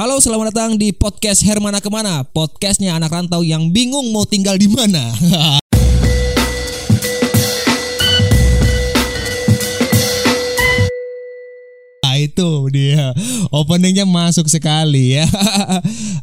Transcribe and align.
Halo, 0.00 0.16
selamat 0.16 0.56
datang 0.56 0.80
di 0.80 0.96
podcast 0.96 1.44
Hermana 1.44 1.76
Ke 1.76 1.92
mana? 1.92 2.24
Podcastnya 2.24 2.96
anak 2.96 3.12
rantau 3.12 3.44
yang 3.44 3.68
bingung 3.68 4.08
mau 4.16 4.24
tinggal 4.24 4.56
di 4.56 4.64
mana 4.64 5.12
itu 12.40 12.72
dia 12.72 13.12
openingnya 13.52 14.08
masuk 14.08 14.48
sekali 14.48 15.20
ya. 15.20 15.28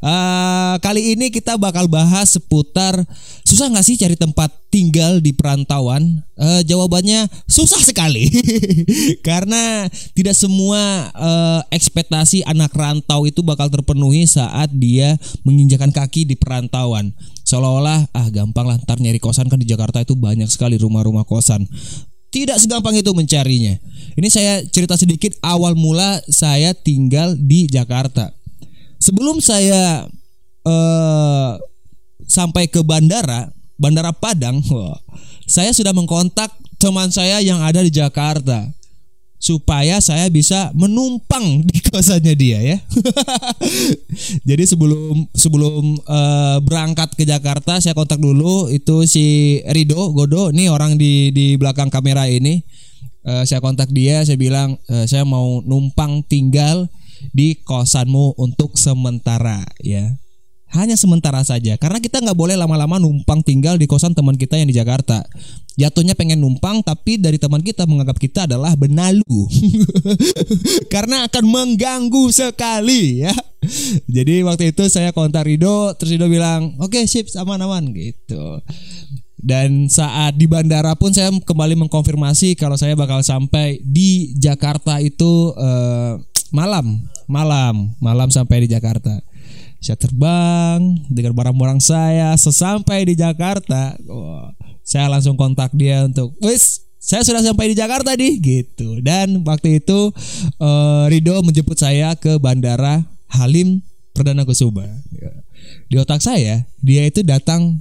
uh, 0.01 0.75
kali 0.85 1.13
ini 1.13 1.29
kita 1.29 1.61
bakal 1.61 1.85
bahas 1.85 2.33
seputar 2.33 2.97
susah 3.45 3.69
nggak 3.69 3.85
sih 3.85 3.95
cari 4.01 4.17
tempat 4.17 4.49
tinggal 4.73 5.21
di 5.21 5.31
perantauan? 5.31 6.25
Uh, 6.37 6.61
jawabannya 6.65 7.29
susah 7.45 7.81
sekali 7.81 8.29
karena 9.27 9.89
tidak 10.17 10.33
semua 10.33 11.13
uh, 11.13 11.61
ekspektasi 11.69 12.45
anak 12.45 12.73
rantau 12.73 13.29
itu 13.29 13.45
bakal 13.45 13.69
terpenuhi 13.69 14.25
saat 14.25 14.73
dia 14.73 15.21
menginjakan 15.45 15.93
kaki 15.93 16.25
di 16.25 16.33
perantauan. 16.33 17.13
Seolah-olah 17.45 18.09
ah 18.11 18.27
gampang 18.33 18.65
lah 18.65 18.77
ntar 18.81 18.97
nyari 18.97 19.21
kosan 19.21 19.47
kan 19.47 19.61
di 19.61 19.69
Jakarta 19.69 20.01
itu 20.01 20.17
banyak 20.17 20.49
sekali 20.49 20.81
rumah-rumah 20.81 21.23
kosan 21.23 21.69
tidak 22.45 22.61
segampang 22.61 22.93
itu 22.99 23.09
mencarinya. 23.15 23.79
Ini 24.17 24.27
saya 24.29 24.61
cerita 24.67 24.93
sedikit 24.99 25.33
awal 25.41 25.73
mula 25.73 26.21
saya 26.29 26.75
tinggal 26.77 27.33
di 27.37 27.65
Jakarta. 27.65 28.33
Sebelum 28.97 29.41
saya 29.41 30.09
uh, 30.65 31.51
sampai 32.25 32.69
ke 32.69 32.81
bandara, 32.81 33.49
Bandara 33.77 34.09
Padang, 34.13 34.61
saya 35.45 35.69
sudah 35.73 35.93
mengkontak 35.93 36.49
teman 36.77 37.09
saya 37.09 37.41
yang 37.41 37.61
ada 37.61 37.81
di 37.81 37.89
Jakarta 37.89 38.76
supaya 39.47 40.03
saya 40.03 40.27
bisa 40.27 40.75
menumpang 40.75 41.61
di 41.69 41.79
kosannya 41.79 42.35
dia 42.35 42.59
ya. 42.59 42.77
Jadi 44.49 44.63
sebelum 44.67 45.31
sebelum 45.31 46.03
uh, 46.03 46.59
berangkat 46.59 47.15
ke 47.15 47.23
Jakarta 47.23 47.79
saya 47.79 47.95
kontak 47.95 48.19
dulu 48.19 48.67
itu 48.67 49.07
si 49.07 49.59
Rido 49.71 50.11
Godo 50.11 50.51
nih 50.51 50.67
orang 50.67 50.99
di 50.99 51.31
di 51.31 51.55
belakang 51.55 51.87
kamera 51.87 52.27
ini. 52.27 52.59
Uh, 53.27 53.43
saya 53.43 53.59
kontak 53.59 53.91
dia, 53.91 54.23
saya 54.23 54.39
bilang 54.39 54.79
uh, 54.87 55.03
saya 55.03 55.27
mau 55.27 55.59
numpang 55.59 56.23
tinggal 56.23 56.87
di 57.35 57.59
kosanmu 57.59 58.39
untuk 58.39 58.79
sementara 58.79 59.67
ya 59.83 60.15
hanya 60.75 60.99
sementara 60.99 61.39
saja 61.47 61.79
karena 61.79 62.03
kita 62.03 62.19
nggak 62.19 62.35
boleh 62.35 62.59
lama-lama 62.59 62.99
numpang 62.99 63.39
tinggal 63.39 63.79
di 63.79 63.87
kosan 63.87 64.11
teman 64.11 64.35
kita 64.35 64.59
yang 64.59 64.67
di 64.67 64.75
Jakarta. 64.75 65.23
Jatuhnya 65.77 66.17
pengen 66.17 66.41
numpang 66.41 66.81
tapi 66.81 67.21
dari 67.21 67.37
teman 67.37 67.61
kita 67.61 67.85
menganggap 67.85 68.17
kita 68.17 68.49
adalah 68.49 68.73
benalu. 68.73 69.21
Karena 70.93 71.29
akan 71.29 71.45
mengganggu 71.45 72.33
sekali 72.33 73.21
ya. 73.23 73.33
Jadi 74.09 74.41
waktu 74.41 74.73
itu 74.73 74.89
saya 74.89 75.13
kontak 75.13 75.45
Rido 75.45 75.93
terus 75.95 76.17
Rido 76.17 76.27
bilang 76.27 76.75
oke 76.81 76.97
okay, 76.97 77.03
sip 77.05 77.29
aman-aman 77.37 77.93
gitu. 77.93 78.59
Dan 79.37 79.85
saat 79.87 80.33
di 80.33 80.49
bandara 80.49 80.97
pun 80.97 81.13
saya 81.13 81.29
kembali 81.29 81.77
mengkonfirmasi 81.85 82.57
kalau 82.57 82.73
saya 82.73 82.97
bakal 82.97 83.21
sampai 83.21 83.77
di 83.85 84.33
Jakarta 84.33 84.97
itu 84.97 85.53
uh, 85.53 86.17
malam 86.49 87.05
malam 87.29 87.91
malam 87.99 88.31
sampai 88.33 88.65
di 88.65 88.71
Jakarta 88.71 89.19
saya 89.77 89.97
terbang 89.97 90.79
dengan 91.07 91.37
barang-barang 91.37 91.81
saya 91.81 92.33
sesampai 92.35 93.05
di 93.07 93.13
Jakarta. 93.13 93.93
Oh, 94.09 94.49
saya 94.81 95.11
langsung 95.11 95.35
kontak 95.35 95.75
dia 95.75 96.07
untuk 96.07 96.33
wis 96.41 96.87
saya 96.97 97.23
sudah 97.23 97.39
sampai 97.39 97.71
di 97.71 97.75
Jakarta 97.77 98.17
nih 98.17 98.35
gitu. 98.41 98.99
Dan 98.99 99.45
waktu 99.47 99.79
itu 99.79 100.11
uh, 100.59 101.05
Rido 101.07 101.39
menjemput 101.45 101.79
saya 101.79 102.17
ke 102.19 102.35
bandara 102.41 103.05
Halim 103.31 103.79
Perdana 104.11 104.43
Kusuma. 104.43 104.83
Di 105.87 105.95
otak 105.95 106.19
saya 106.19 106.65
dia 106.83 107.03
itu 107.07 107.23
datang 107.23 107.79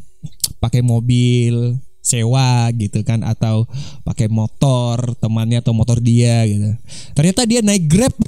pakai 0.62 0.84
mobil 0.84 1.78
sewa 2.06 2.70
gitu 2.70 3.02
kan 3.02 3.26
atau 3.26 3.66
pakai 4.06 4.30
motor 4.30 5.18
temannya 5.18 5.58
atau 5.58 5.74
motor 5.74 5.98
dia 5.98 6.46
gitu. 6.46 6.70
Ternyata 7.18 7.42
dia 7.50 7.60
naik 7.66 7.90
grab 7.90 8.14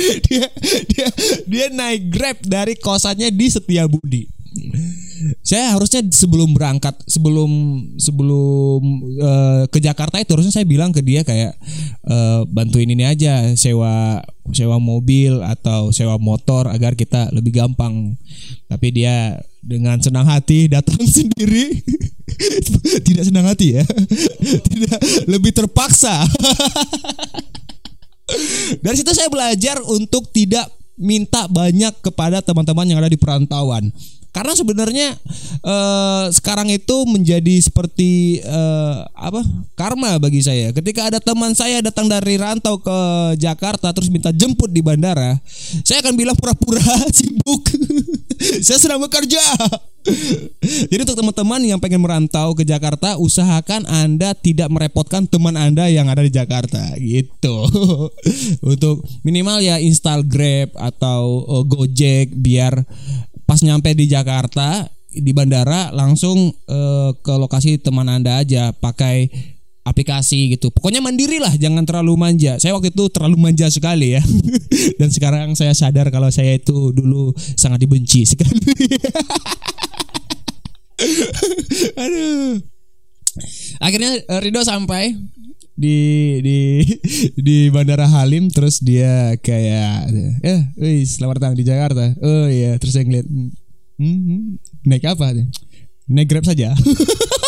dia 0.26 0.46
dia 0.88 1.08
dia 1.46 1.66
naik 1.72 2.12
grab 2.12 2.38
dari 2.44 2.74
kosannya 2.78 3.28
di 3.32 3.46
Setiabudi 3.48 4.22
saya 5.42 5.74
harusnya 5.74 6.02
sebelum 6.10 6.54
berangkat 6.54 6.98
sebelum 7.06 7.50
sebelum 7.96 8.80
uh, 9.22 9.64
ke 9.70 9.78
Jakarta 9.78 10.18
itu 10.18 10.34
harusnya 10.34 10.54
saya 10.54 10.66
bilang 10.66 10.90
ke 10.90 11.00
dia 11.02 11.22
kayak 11.22 11.54
uh, 12.06 12.42
bantuin 12.50 12.90
ini 12.90 13.06
aja 13.06 13.54
sewa 13.54 14.22
sewa 14.50 14.82
mobil 14.82 15.38
atau 15.46 15.94
sewa 15.94 16.18
motor 16.18 16.66
agar 16.66 16.98
kita 16.98 17.30
lebih 17.30 17.54
gampang. 17.54 18.18
Tapi 18.66 18.88
dia 18.90 19.38
dengan 19.62 20.02
senang 20.02 20.26
hati 20.26 20.66
datang 20.66 20.98
sendiri. 21.16 21.78
Tidak 23.06 23.24
senang 23.30 23.46
hati 23.46 23.78
ya. 23.78 23.84
Tidak 24.42 25.28
lebih 25.30 25.54
terpaksa 25.54 26.26
dari 28.84 28.96
situ 28.98 29.12
saya 29.14 29.28
belajar 29.32 29.80
untuk 29.84 30.28
tidak 30.30 30.68
minta 30.96 31.48
banyak 31.48 31.92
kepada 32.04 32.44
teman-teman 32.44 32.86
yang 32.86 32.98
ada 33.00 33.10
di 33.10 33.18
perantauan. 33.18 33.90
Karena 34.32 34.56
sebenarnya 34.56 35.12
eh, 35.60 36.24
sekarang 36.32 36.72
itu 36.72 37.04
menjadi 37.04 37.52
seperti 37.60 38.40
eh, 38.40 38.96
apa 39.12 39.44
karma 39.76 40.16
bagi 40.16 40.40
saya. 40.40 40.72
Ketika 40.72 41.12
ada 41.12 41.20
teman 41.20 41.52
saya 41.52 41.84
datang 41.84 42.08
dari 42.08 42.40
rantau 42.40 42.80
ke 42.80 42.98
Jakarta 43.36 43.92
terus 43.92 44.08
minta 44.08 44.32
jemput 44.32 44.72
di 44.72 44.80
bandara, 44.80 45.36
saya 45.84 46.00
akan 46.00 46.16
bilang 46.16 46.36
pura-pura 46.40 46.80
sibuk. 47.16 47.76
saya 48.64 48.80
sedang 48.80 49.04
bekerja. 49.04 49.44
Jadi 50.62 51.00
untuk 51.02 51.18
teman-teman 51.18 51.62
yang 51.62 51.78
pengen 51.78 52.02
merantau 52.02 52.54
ke 52.58 52.66
Jakarta, 52.66 53.18
usahakan 53.18 53.86
Anda 53.86 54.34
tidak 54.34 54.70
merepotkan 54.70 55.30
teman 55.30 55.54
Anda 55.54 55.86
yang 55.90 56.10
ada 56.10 56.26
di 56.26 56.32
Jakarta 56.32 56.94
gitu. 56.98 57.66
untuk 58.72 59.06
minimal 59.22 59.62
ya 59.62 59.78
install 59.78 60.26
Grab 60.26 60.74
atau 60.74 61.46
uh, 61.46 61.64
Gojek 61.66 62.34
biar 62.34 62.82
pas 63.46 63.62
nyampe 63.62 63.94
di 63.94 64.10
Jakarta 64.10 64.86
di 65.12 65.30
bandara 65.36 65.92
langsung 65.92 66.56
uh, 66.72 67.10
ke 67.20 67.34
lokasi 67.36 67.76
teman 67.76 68.08
Anda 68.08 68.40
aja 68.40 68.72
pakai 68.72 69.28
aplikasi 69.82 70.54
gitu. 70.54 70.70
Pokoknya 70.70 71.02
mandiri 71.02 71.42
lah, 71.42 71.50
jangan 71.58 71.82
terlalu 71.82 72.14
manja. 72.14 72.54
Saya 72.62 72.78
waktu 72.78 72.94
itu 72.94 73.10
terlalu 73.10 73.36
manja 73.38 73.66
sekali 73.68 74.14
ya. 74.14 74.22
Dan 74.98 75.10
sekarang 75.10 75.58
saya 75.58 75.74
sadar 75.74 76.10
kalau 76.14 76.30
saya 76.30 76.56
itu 76.56 76.94
dulu 76.94 77.34
sangat 77.58 77.82
dibenci 77.82 78.26
sekali. 78.26 78.62
Aduh. 82.02 82.62
Akhirnya 83.82 84.22
eh, 84.22 84.40
Rido 84.44 84.62
sampai 84.62 85.16
di 85.72 85.98
di 86.44 86.84
di 87.32 87.72
Bandara 87.72 88.04
Halim 88.04 88.52
terus 88.52 88.84
dia 88.84 89.40
kayak 89.40 90.04
eh 90.44 90.68
wih 90.76 91.00
selamat 91.00 91.36
datang 91.40 91.56
di 91.56 91.64
Jakarta 91.64 92.12
oh 92.20 92.44
iya 92.44 92.76
terus 92.76 92.92
saya 92.92 93.08
ngeliat 93.08 93.24
hmm, 93.24 93.48
hmm, 93.96 94.60
naik 94.84 95.08
apa 95.08 95.32
naik 96.12 96.28
grab 96.28 96.44
saja 96.44 96.76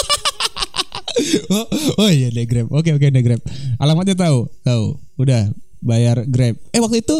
oh, 1.55 1.67
oh 2.05 2.11
iya 2.11 2.29
naik 2.31 2.49
grab. 2.51 2.67
Oke 2.75 2.91
oke 2.95 3.07
naik 3.11 3.25
grab. 3.25 3.41
Alamatnya 3.79 4.19
tahu 4.19 4.51
tahu. 4.67 4.99
Udah 5.19 5.51
bayar 5.85 6.25
grab. 6.27 6.59
Eh 6.75 6.81
waktu 6.81 7.05
itu 7.05 7.17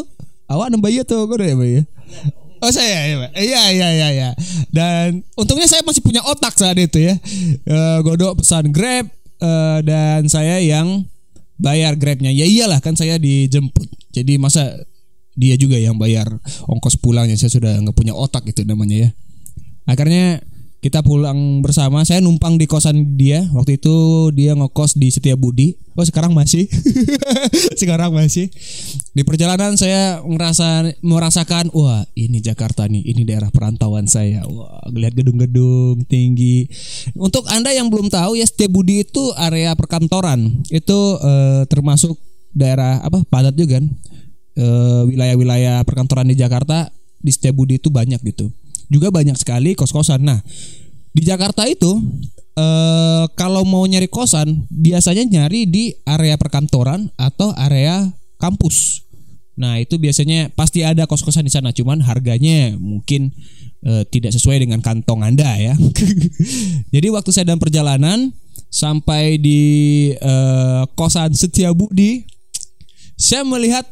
awak 0.51 0.73
nambah 0.73 0.91
tuh 1.07 1.27
gue 1.31 1.37
udah 1.41 1.49
ya 1.49 1.57
bayar 1.57 1.85
Oh 2.65 2.73
saya 2.73 3.13
ya, 3.13 3.29
iya 3.37 3.63
iya 3.77 3.89
iya 3.93 4.09
iya. 4.09 4.31
Dan 4.73 5.21
untungnya 5.37 5.69
saya 5.69 5.85
masih 5.85 6.01
punya 6.01 6.25
otak 6.25 6.57
saat 6.57 6.81
itu 6.81 6.97
ya. 6.97 7.13
Uh, 7.69 8.01
godok 8.01 8.41
pesan 8.41 8.73
Grab, 8.73 9.05
uh, 9.45 9.85
dan 9.85 10.25
saya 10.33 10.65
yang 10.65 11.05
bayar 11.61 11.93
grabnya. 12.01 12.33
Ya 12.33 12.49
iyalah 12.49 12.81
kan 12.81 12.97
saya 12.97 13.21
dijemput. 13.21 13.85
Jadi 14.17 14.41
masa 14.41 14.81
dia 15.37 15.61
juga 15.61 15.77
yang 15.77 16.01
bayar 16.01 16.25
ongkos 16.65 16.97
pulangnya. 16.97 17.37
Saya 17.37 17.53
sudah 17.53 17.77
nggak 17.85 17.93
punya 17.93 18.17
otak 18.17 18.49
itu 18.49 18.65
namanya 18.65 18.97
ya. 18.97 19.11
Akhirnya 19.85 20.41
kita 20.85 21.01
pulang 21.01 21.65
bersama. 21.65 22.05
Saya 22.05 22.21
numpang 22.21 22.61
di 22.61 22.69
kosan 22.69 23.17
dia. 23.17 23.41
Waktu 23.57 23.81
itu 23.81 24.29
dia 24.37 24.53
ngekos 24.53 25.01
di 25.01 25.09
Setiabudi 25.09 25.81
oh 25.97 26.05
sekarang 26.05 26.37
masih? 26.37 26.69
Sekarang 27.81 28.13
masih. 28.13 28.53
Di 29.17 29.25
perjalanan 29.25 29.81
saya 29.81 30.21
merasa 30.27 30.85
merasakan 31.01 31.73
wah 31.73 32.05
ini 32.13 32.45
Jakarta 32.45 32.85
nih. 32.85 33.01
Ini 33.01 33.25
daerah 33.25 33.49
perantauan 33.49 34.05
saya. 34.05 34.45
Wah 34.45 34.85
lihat 34.93 35.17
gedung-gedung 35.17 36.05
tinggi. 36.05 36.69
Untuk 37.17 37.49
anda 37.49 37.73
yang 37.73 37.89
belum 37.89 38.13
tahu 38.13 38.37
ya 38.37 38.45
Setiabudi 38.45 39.09
itu 39.09 39.33
area 39.41 39.73
perkantoran. 39.73 40.69
Itu 40.69 41.17
eh, 41.17 41.65
termasuk 41.65 42.21
daerah 42.53 43.01
apa 43.01 43.25
padat 43.25 43.57
juga 43.57 43.81
kan? 43.81 43.89
Eh, 44.55 45.03
wilayah-wilayah 45.09 45.81
perkantoran 45.89 46.29
di 46.29 46.37
Jakarta 46.37 46.93
di 47.25 47.33
Setiabudi 47.33 47.81
itu 47.81 47.89
banyak 47.89 48.21
gitu 48.21 48.53
juga 48.89 49.13
banyak 49.13 49.37
sekali 49.39 49.73
kos-kosan. 49.77 50.25
Nah, 50.25 50.41
di 51.15 51.23
Jakarta 51.23 51.63
itu 51.71 52.03
eh, 52.59 53.25
kalau 53.39 53.63
mau 53.63 53.87
nyari 53.87 54.11
kosan 54.11 54.67
biasanya 54.71 55.23
nyari 55.27 55.71
di 55.71 55.95
area 56.03 56.35
perkantoran 56.35 57.11
atau 57.15 57.55
area 57.55 58.11
kampus. 58.43 59.07
Nah 59.55 59.79
itu 59.79 60.03
biasanya 60.03 60.51
pasti 60.51 60.83
ada 60.83 61.07
kos-kosan 61.07 61.47
di 61.47 61.53
sana, 61.55 61.71
cuman 61.71 62.03
harganya 62.03 62.75
mungkin 62.75 63.31
eh, 63.87 64.03
tidak 64.11 64.35
sesuai 64.35 64.67
dengan 64.67 64.83
kantong 64.83 65.23
anda 65.23 65.47
ya. 65.55 65.79
Jadi 66.95 67.07
waktu 67.15 67.31
saya 67.31 67.55
dalam 67.55 67.63
perjalanan 67.63 68.35
sampai 68.67 69.39
di 69.39 69.63
eh, 70.19 70.83
kosan 70.99 71.31
Setiabudi, 71.31 72.27
saya 73.15 73.47
melihat 73.47 73.87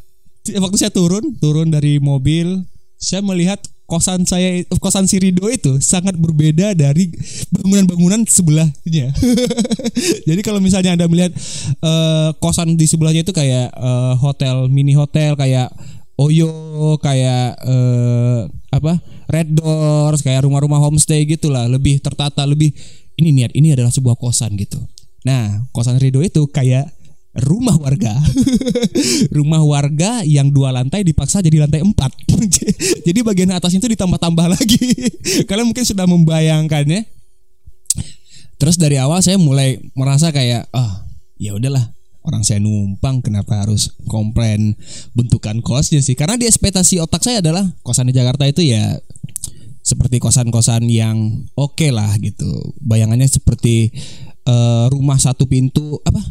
waktu 0.59 0.75
saya 0.75 0.91
turun 0.91 1.39
turun 1.39 1.71
dari 1.71 2.03
mobil, 2.03 2.67
saya 2.99 3.23
melihat 3.23 3.63
kosan 3.83 4.23
saya 4.23 4.63
kosan 4.79 5.05
si 5.05 5.19
Rido 5.19 5.45
itu 5.51 5.77
sangat 5.83 6.15
berbeda 6.15 6.71
dari 6.73 7.11
bangunan-bangunan 7.51 8.23
sebelahnya. 8.25 9.11
Jadi 10.29 10.41
kalau 10.41 10.63
misalnya 10.63 10.95
Anda 10.95 11.05
melihat 11.11 11.35
uh, 11.83 12.31
kosan 12.39 12.79
di 12.79 12.87
sebelahnya 12.87 13.27
itu 13.27 13.35
kayak 13.35 13.75
uh, 13.75 14.15
hotel 14.17 14.71
mini 14.71 14.95
hotel 14.95 15.35
kayak 15.35 15.69
Oyo 16.13 16.53
kayak 17.01 17.57
uh, 17.65 18.45
apa 18.69 19.01
Red 19.33 19.57
Doors 19.57 20.21
kayak 20.21 20.45
rumah-rumah 20.45 20.77
homestay 20.77 21.25
gitulah 21.25 21.65
lebih 21.65 21.97
tertata 22.05 22.45
lebih 22.45 22.69
ini 23.17 23.33
niat 23.33 23.51
ini 23.57 23.73
adalah 23.73 23.89
sebuah 23.89 24.17
kosan 24.21 24.53
gitu. 24.55 24.77
Nah 25.25 25.65
kosan 25.73 25.97
Rido 25.97 26.21
itu 26.21 26.45
kayak 26.49 26.93
rumah 27.33 27.73
warga. 27.81 28.13
Rumah 29.37 29.61
warga 29.65 30.21
yang 30.21 30.53
dua 30.53 30.69
lantai 30.69 31.01
dipaksa 31.01 31.41
jadi 31.41 31.65
lantai 31.65 31.81
empat. 31.81 32.13
Jadi 33.07 33.19
bagian 33.25 33.49
atas 33.53 33.73
itu 33.73 33.85
ditambah-tambah 33.89 34.47
lagi. 34.53 35.09
Kalian 35.49 35.69
mungkin 35.69 35.85
sudah 35.85 36.05
membayangkannya 36.05 37.09
terus 38.61 38.79
dari 38.79 38.95
awal 38.95 39.19
saya 39.19 39.35
mulai 39.35 39.81
merasa 39.91 40.31
kayak 40.31 40.69
ah 40.71 40.79
oh, 40.79 40.93
ya 41.41 41.57
udahlah. 41.57 41.91
Orang 42.23 42.47
saya 42.47 42.63
numpang 42.63 43.19
kenapa 43.19 43.67
harus 43.67 43.99
komplain 44.07 44.79
bentukan 45.11 45.59
kosnya 45.59 45.99
sih? 45.99 46.15
Karena 46.15 46.39
di 46.39 46.47
ekspektasi 46.47 47.03
otak 47.03 47.19
saya 47.19 47.43
adalah 47.43 47.67
kosan 47.83 48.07
di 48.07 48.15
Jakarta 48.15 48.47
itu 48.47 48.63
ya 48.63 48.95
seperti 49.83 50.23
kosan-kosan 50.23 50.87
yang 50.87 51.43
oke 51.59 51.75
okay 51.75 51.91
lah 51.91 52.15
gitu. 52.23 52.47
Bayangannya 52.79 53.27
seperti 53.27 53.91
uh, 54.47 54.87
rumah 54.87 55.19
satu 55.19 55.51
pintu 55.51 55.99
apa 56.07 56.23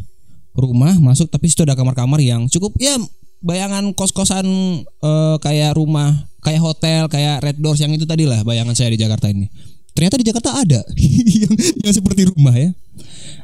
rumah 0.53 0.93
masuk 1.01 1.29
tapi 1.29 1.49
situ 1.49 1.65
ada 1.65 1.73
kamar-kamar 1.73 2.21
yang 2.21 2.45
cukup 2.49 2.77
ya 2.77 2.97
bayangan 3.43 3.91
kos-kosan 3.91 4.47
uh, 5.03 5.35
kayak 5.43 5.75
rumah 5.75 6.31
kayak 6.39 6.63
hotel 6.63 7.11
kayak 7.11 7.43
Red 7.43 7.57
Doors 7.59 7.83
yang 7.83 7.91
itu 7.91 8.07
tadi 8.07 8.23
lah 8.23 8.41
bayangan 8.47 8.73
saya 8.73 8.95
di 8.95 8.99
Jakarta 9.03 9.27
ini. 9.27 9.51
Ternyata 9.93 10.15
di 10.17 10.25
Jakarta 10.25 10.49
ada 10.57 10.81
yang, 11.43 11.53
yang 11.83 11.93
seperti 11.93 12.31
rumah 12.31 12.55
ya. 12.55 12.71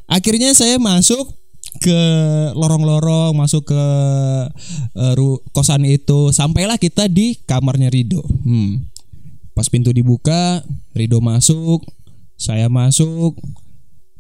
Akhirnya 0.10 0.56
saya 0.56 0.80
masuk 0.80 1.36
ke 1.78 2.00
lorong-lorong 2.58 3.38
masuk 3.38 3.70
ke 3.70 3.84
uh, 4.98 5.38
kosan 5.54 5.86
itu 5.86 6.34
sampailah 6.34 6.82
kita 6.82 7.06
di 7.06 7.38
kamarnya 7.46 7.92
Rido. 7.92 8.24
Hmm. 8.26 8.90
pas 9.54 9.68
pintu 9.68 9.92
dibuka 9.92 10.64
Rido 10.96 11.20
masuk 11.20 11.84
saya 12.40 12.72
masuk 12.72 13.36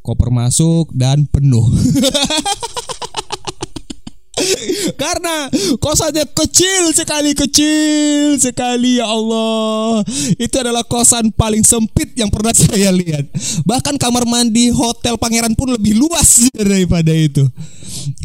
koper 0.03 0.35
masuk 0.35 0.91
dan 0.91 1.23
penuh 1.31 1.63
karena 5.01 5.49
kosannya 5.79 6.25
kecil 6.31 6.91
sekali 6.93 7.31
kecil 7.33 8.37
sekali 8.39 8.99
ya 8.99 9.07
Allah. 9.07 10.03
Itu 10.37 10.55
adalah 10.59 10.83
kosan 10.85 11.31
paling 11.33 11.63
sempit 11.65 12.13
yang 12.17 12.29
pernah 12.31 12.53
saya 12.59 12.91
lihat. 12.93 13.29
Bahkan 13.65 13.95
kamar 14.01 14.25
mandi 14.25 14.71
hotel 14.73 15.15
pangeran 15.19 15.53
pun 15.53 15.73
lebih 15.73 15.97
luas 15.97 16.47
daripada 16.57 17.13
itu. 17.13 17.45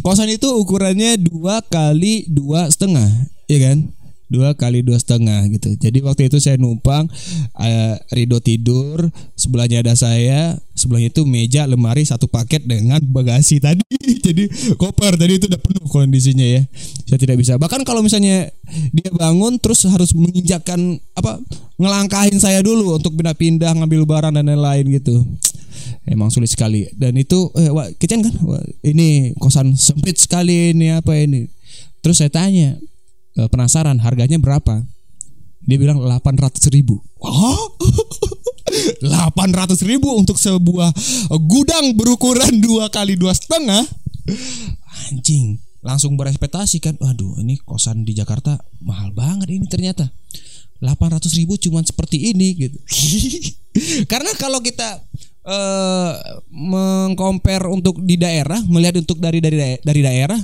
Kosan 0.04 0.28
itu 0.28 0.48
ukurannya 0.52 1.16
dua 1.20 1.64
kali 1.64 2.28
dua 2.28 2.68
setengah 2.68 3.08
ya 3.48 3.58
kan? 3.70 3.78
Dua 4.24 4.56
kali 4.56 4.80
dua 4.80 4.98
setengah 4.98 5.46
gitu. 5.52 5.76
Jadi 5.78 6.00
waktu 6.00 6.32
itu 6.32 6.40
saya 6.40 6.56
numpang 6.56 7.06
uh, 7.54 7.94
Rido 8.10 8.40
tidur 8.40 9.12
sebelahnya 9.36 9.84
ada 9.84 9.94
saya 9.94 10.58
sebelahnya 10.84 11.08
itu 11.08 11.24
meja 11.24 11.64
lemari 11.64 12.04
satu 12.04 12.28
paket 12.28 12.68
dengan 12.68 13.00
bagasi 13.00 13.56
tadi. 13.58 13.80
Jadi 14.26 14.76
koper 14.76 15.16
tadi 15.16 15.40
itu 15.40 15.48
udah 15.48 15.60
penuh 15.60 15.88
kondisinya 15.88 16.44
ya. 16.44 16.62
Saya 17.08 17.16
tidak 17.16 17.40
bisa. 17.40 17.56
Bahkan 17.56 17.88
kalau 17.88 18.04
misalnya 18.04 18.52
dia 18.92 19.08
bangun 19.16 19.56
terus 19.56 19.88
harus 19.88 20.12
menginjakkan 20.12 21.00
apa 21.16 21.40
ngelangkahin 21.80 22.36
saya 22.36 22.60
dulu 22.60 23.00
untuk 23.00 23.16
pindah-pindah 23.16 23.72
ngambil 23.80 24.04
barang 24.04 24.32
dan 24.36 24.44
lain-lain 24.52 25.00
gitu. 25.00 25.24
Emang 26.04 26.28
sulit 26.28 26.52
sekali. 26.52 26.92
Dan 26.92 27.16
itu 27.16 27.48
eh, 27.56 27.72
wah, 27.72 27.88
kitchen 27.96 28.20
kan? 28.20 28.34
Wah, 28.44 28.60
ini 28.84 29.32
kosan 29.40 29.72
sempit 29.74 30.20
sekali 30.20 30.76
ini 30.76 30.92
apa 30.92 31.16
ini? 31.16 31.48
Terus 32.04 32.20
saya 32.20 32.28
tanya 32.28 32.76
Eh, 33.34 33.50
penasaran 33.50 33.98
harganya 33.98 34.38
berapa 34.38 34.86
dia 35.64 35.76
bilang 35.80 36.00
800 36.00 36.60
ribu. 36.72 37.00
Oh? 37.20 37.76
800 39.00 39.80
ribu 39.90 40.12
untuk 40.16 40.36
sebuah 40.36 40.92
gudang 41.44 41.96
berukuran 41.96 42.60
dua 42.60 42.92
kali 42.92 43.16
dua 43.16 43.32
setengah? 43.32 43.84
Anjing 45.12 45.60
langsung 45.84 46.16
berespektasi 46.16 46.80
kan? 46.80 46.96
Waduh 46.96 47.44
ini 47.44 47.60
kosan 47.60 48.08
di 48.08 48.16
Jakarta 48.16 48.56
mahal 48.80 49.12
banget 49.12 49.52
ini 49.52 49.68
ternyata. 49.68 50.08
800 50.82 51.38
ribu 51.38 51.56
cuman 51.56 51.84
seperti 51.86 52.34
ini 52.34 52.48
gitu. 52.56 52.78
Karena 54.10 54.32
kalau 54.36 54.60
kita 54.60 55.00
uh, 55.44 56.12
mengcompare 56.52 57.68
untuk 57.72 58.00
di 58.04 58.20
daerah 58.20 58.60
melihat 58.68 59.00
untuk 59.00 59.20
dari 59.20 59.40
dari 59.40 59.80
dari 59.80 60.00
daerah 60.04 60.40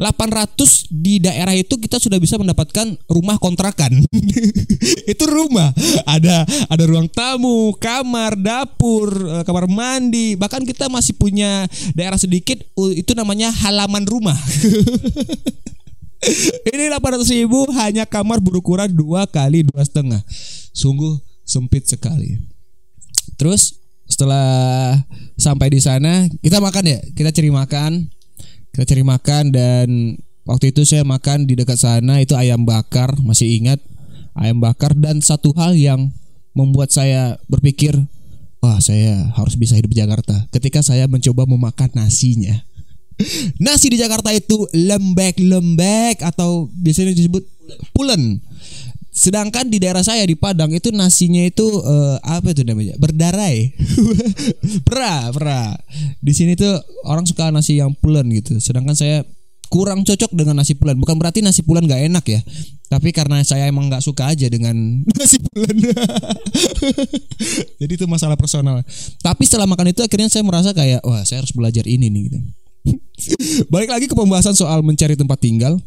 800 0.00 0.88
di 0.88 1.20
daerah 1.20 1.52
itu 1.52 1.76
kita 1.76 2.00
sudah 2.00 2.16
bisa 2.16 2.40
mendapatkan 2.40 2.96
rumah 3.04 3.36
kontrakan. 3.36 4.00
itu 5.12 5.24
rumah. 5.28 5.76
Ada 6.08 6.48
ada 6.72 6.82
ruang 6.88 7.04
tamu, 7.12 7.76
kamar, 7.76 8.32
dapur, 8.40 9.12
eh, 9.12 9.44
kamar 9.44 9.68
mandi, 9.68 10.40
bahkan 10.40 10.64
kita 10.64 10.88
masih 10.88 11.12
punya 11.20 11.68
daerah 11.92 12.16
sedikit 12.16 12.56
itu 12.96 13.12
namanya 13.12 13.52
halaman 13.52 14.08
rumah. 14.08 14.36
Ini 16.68 16.92
800 16.92 17.24
ribu 17.36 17.68
hanya 17.76 18.04
kamar 18.08 18.40
berukuran 18.40 18.88
dua 18.88 19.28
kali 19.28 19.68
dua 19.68 19.84
setengah. 19.84 20.24
Sungguh 20.72 21.20
sempit 21.44 21.84
sekali. 21.84 22.40
Terus 23.36 23.76
setelah 24.08 24.96
sampai 25.36 25.72
di 25.72 25.80
sana 25.80 26.24
kita 26.40 26.60
makan 26.60 26.84
ya, 26.88 27.00
kita 27.12 27.32
cari 27.32 27.52
makan 27.52 28.08
kita 28.70 28.84
cari 28.86 29.02
makan 29.02 29.44
dan 29.50 29.88
waktu 30.46 30.70
itu 30.70 30.86
saya 30.86 31.02
makan 31.02 31.46
di 31.46 31.58
dekat 31.58 31.78
sana 31.78 32.22
itu 32.22 32.34
ayam 32.38 32.62
bakar 32.62 33.14
masih 33.22 33.50
ingat? 33.60 33.82
Ayam 34.38 34.62
bakar 34.62 34.94
dan 34.94 35.18
satu 35.18 35.50
hal 35.58 35.74
yang 35.74 36.14
membuat 36.54 36.94
saya 36.94 37.38
berpikir 37.50 37.94
wah 38.60 38.78
saya 38.78 39.26
harus 39.34 39.58
bisa 39.58 39.74
hidup 39.74 39.90
di 39.90 39.98
Jakarta. 40.00 40.46
Ketika 40.54 40.84
saya 40.84 41.10
mencoba 41.10 41.48
memakan 41.48 41.90
nasinya. 41.96 42.54
Nasi 43.64 43.92
di 43.92 44.00
Jakarta 44.00 44.32
itu 44.32 44.64
lembek-lembek 44.72 46.24
atau 46.24 46.72
biasanya 46.72 47.12
disebut 47.12 47.44
pulen 47.92 48.40
Sedangkan 49.10 49.66
di 49.66 49.82
daerah 49.82 50.06
saya 50.06 50.22
di 50.22 50.38
Padang 50.38 50.70
itu 50.70 50.94
nasinya 50.94 51.42
itu 51.42 51.66
uh, 51.66 52.16
apa 52.22 52.54
itu 52.54 52.62
namanya? 52.62 52.94
Berdarai. 52.94 53.74
pera, 54.86 55.34
pera. 55.34 55.74
Di 56.22 56.30
sini 56.30 56.54
tuh 56.54 56.78
orang 57.02 57.26
suka 57.26 57.50
nasi 57.50 57.82
yang 57.82 57.90
pulen 57.98 58.30
gitu. 58.30 58.62
Sedangkan 58.62 58.94
saya 58.94 59.26
kurang 59.70 60.06
cocok 60.06 60.30
dengan 60.34 60.62
nasi 60.62 60.78
pulen. 60.78 60.94
Bukan 60.98 61.18
berarti 61.18 61.42
nasi 61.42 61.66
pulen 61.66 61.90
gak 61.90 62.06
enak 62.06 62.24
ya. 62.26 62.40
Tapi 62.90 63.14
karena 63.14 63.38
saya 63.46 63.70
emang 63.70 63.86
nggak 63.86 64.02
suka 64.02 64.34
aja 64.34 64.50
dengan 64.50 64.74
nasi 65.18 65.38
pulen. 65.42 65.78
Jadi 67.82 67.92
itu 67.94 68.06
masalah 68.06 68.38
personal. 68.38 68.82
Tapi 69.22 69.42
setelah 69.46 69.66
makan 69.66 69.90
itu 69.90 70.02
akhirnya 70.02 70.30
saya 70.30 70.42
merasa 70.46 70.70
kayak 70.70 71.02
wah 71.06 71.22
saya 71.22 71.42
harus 71.42 71.54
belajar 71.54 71.86
ini 71.86 72.10
nih 72.10 72.22
gitu. 72.30 72.38
Balik 73.72 73.90
lagi 73.94 74.06
ke 74.10 74.14
pembahasan 74.14 74.58
soal 74.58 74.82
mencari 74.82 75.14
tempat 75.14 75.38
tinggal 75.38 75.78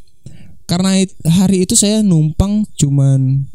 karena 0.66 1.04
hari 1.28 1.68
itu 1.68 1.76
saya 1.76 2.00
numpang 2.02 2.64
cuman 2.78 3.46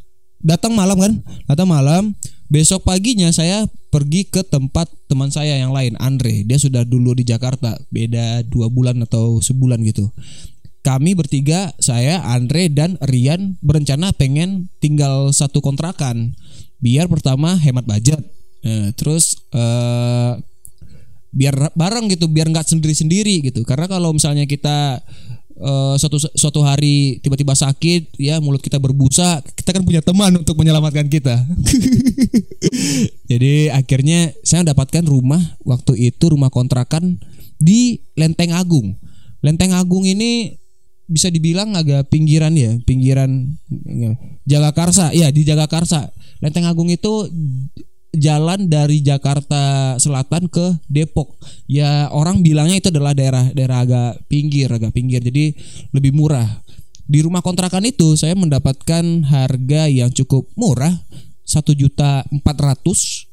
datang 0.43 0.75
malam 0.75 0.99
kan? 0.99 1.13
Datang 1.51 1.69
malam. 1.69 2.15
Besok 2.49 2.89
paginya 2.89 3.29
saya 3.29 3.69
pergi 3.93 4.25
ke 4.25 4.41
tempat 4.41 4.89
teman 5.09 5.29
saya 5.29 5.61
yang 5.61 5.73
lain 5.73 5.97
Andre. 6.01 6.45
Dia 6.49 6.57
sudah 6.57 6.85
dulu 6.85 7.13
di 7.13 7.25
Jakarta. 7.29 7.77
Beda 7.93 8.41
dua 8.45 8.73
bulan 8.73 9.05
atau 9.05 9.41
sebulan 9.45 9.85
gitu. 9.85 10.09
Kami 10.81 11.13
bertiga 11.13 11.77
saya 11.83 12.25
Andre 12.25 12.73
dan 12.73 12.97
Rian 13.05 13.61
berencana 13.61 14.15
pengen 14.17 14.73
tinggal 14.81 15.35
satu 15.37 15.61
kontrakan 15.61 16.33
biar 16.81 17.11
pertama 17.11 17.59
hemat 17.61 17.85
budget. 17.85 18.23
Nah, 18.65 18.91
terus 18.97 19.37
uh, 19.53 20.39
biar 21.29 21.71
bareng 21.77 22.09
gitu 22.09 22.27
biar 22.33 22.49
nggak 22.49 22.65
sendiri 22.65 22.95
sendiri 22.97 23.35
gitu. 23.45 23.61
Karena 23.69 23.85
kalau 23.91 24.17
misalnya 24.17 24.49
kita 24.49 25.05
uh, 25.61 25.95
suatu 25.99 26.19
suatu 26.19 26.61
hari 26.63 27.23
tiba-tiba 27.23 27.55
sakit 27.55 28.17
ya 28.19 28.39
mulut 28.39 28.63
kita 28.63 28.79
berbusa 28.79 29.43
kita 29.55 29.75
kan 29.75 29.83
punya 29.85 30.03
teman 30.03 30.35
untuk 30.39 30.59
menyelamatkan 30.59 31.07
kita 31.07 31.39
jadi 33.31 33.75
akhirnya 33.75 34.35
saya 34.43 34.67
mendapatkan 34.67 35.05
rumah 35.07 35.41
waktu 35.63 36.11
itu 36.11 36.35
rumah 36.35 36.51
kontrakan 36.51 37.19
di 37.59 38.03
Lenteng 38.15 38.55
Agung 38.55 38.99
Lenteng 39.39 39.75
Agung 39.75 40.03
ini 40.03 40.59
bisa 41.09 41.33
dibilang 41.33 41.73
agak 41.73 42.13
pinggiran 42.13 42.53
ya, 42.53 42.77
pinggiran 42.85 43.57
Jagakarsa. 44.45 45.17
Ya, 45.17 45.33
di 45.33 45.43
Jagakarsa. 45.43 46.13
Lenteng 46.45 46.69
Agung 46.69 46.93
itu 46.93 47.27
jalan 48.15 48.73
dari 48.73 49.05
Jakarta 49.05 49.95
Selatan 50.01 50.49
ke 50.49 50.81
Depok. 50.89 51.37
Ya, 51.69 52.09
orang 52.13 52.41
bilangnya 52.41 52.81
itu 52.81 52.89
adalah 52.89 53.13
daerah 53.13 53.53
daerah 53.53 53.85
agak 53.85 54.13
pinggir, 54.27 54.69
agak 54.73 54.93
pinggir. 54.97 55.21
Jadi 55.21 55.53
lebih 55.93 56.17
murah. 56.17 56.49
Di 57.09 57.25
rumah 57.25 57.41
kontrakan 57.41 57.89
itu 57.89 58.21
saya 58.21 58.37
mendapatkan 58.37 59.25
harga 59.25 59.89
yang 59.89 60.13
cukup 60.13 60.45
murah, 60.61 60.93
satu 61.41 61.73
juta 61.73 62.21
empat 62.29 62.57
ratus 62.61 63.25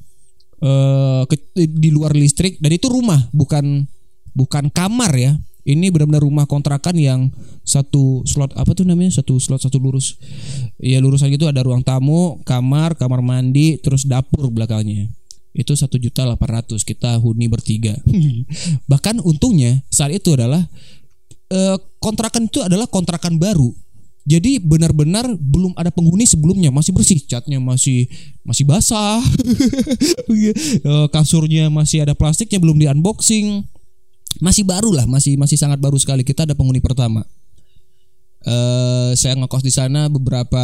eh, 0.64 1.24
di 1.60 1.90
luar 1.92 2.16
listrik 2.16 2.64
dan 2.64 2.72
itu 2.72 2.88
rumah 2.88 3.20
bukan 3.36 3.84
bukan 4.32 4.72
kamar 4.72 5.12
ya 5.16 5.36
ini 5.66 5.90
benar-benar 5.90 6.22
rumah 6.22 6.46
kontrakan 6.46 6.94
yang 6.94 7.34
satu 7.66 8.22
slot 8.30 8.54
apa 8.54 8.78
tuh 8.78 8.86
namanya? 8.86 9.18
Satu 9.18 9.42
slot 9.42 9.66
satu 9.66 9.82
lurus. 9.82 10.22
Ya 10.78 11.02
lurusan 11.02 11.34
gitu 11.34 11.50
ada 11.50 11.66
ruang 11.66 11.82
tamu 11.82 12.38
kamar 12.46 12.94
kamar 12.94 13.26
mandi 13.26 13.82
terus 13.82 14.06
dapur 14.06 14.54
belakangnya. 14.54 15.10
Itu 15.58 15.74
satu 15.74 15.98
juta 15.98 16.22
delapan 16.22 16.62
ratus 16.62 16.86
kita 16.86 17.18
huni 17.18 17.50
bertiga. 17.50 17.98
Bahkan 18.92 19.26
untungnya 19.26 19.82
saat 19.90 20.14
itu 20.14 20.38
adalah 20.38 20.62
eh, 21.50 21.78
kontrakan 21.98 22.46
itu 22.46 22.62
adalah 22.62 22.86
kontrakan 22.86 23.42
baru. 23.42 23.74
Jadi 24.26 24.58
benar-benar 24.58 25.26
belum 25.38 25.78
ada 25.78 25.90
penghuni 25.90 26.30
sebelumnya. 26.30 26.70
Masih 26.70 26.94
bersih 26.94 27.18
catnya 27.26 27.58
masih 27.58 28.06
masih 28.46 28.70
basah. 28.70 29.18
Eh, 30.86 31.08
kasurnya 31.10 31.72
masih 31.74 32.06
ada 32.06 32.14
plastiknya 32.14 32.62
belum 32.62 32.78
di 32.78 32.86
unboxing 32.86 33.66
masih 34.40 34.64
baru 34.68 34.92
lah, 34.92 35.06
masih 35.08 35.40
masih 35.40 35.56
sangat 35.60 35.80
baru 35.80 36.00
sekali. 36.00 36.26
Kita 36.26 36.44
ada 36.44 36.56
penghuni 36.58 36.84
pertama. 36.84 37.24
Uh, 38.46 39.12
saya 39.18 39.34
ngekos 39.34 39.66
di 39.66 39.74
sana 39.74 40.06
beberapa 40.06 40.62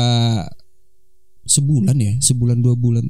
sebulan 1.49 1.97
ya, 1.97 2.13
sebulan 2.21 2.61
dua 2.61 2.77
bulan, 2.77 3.05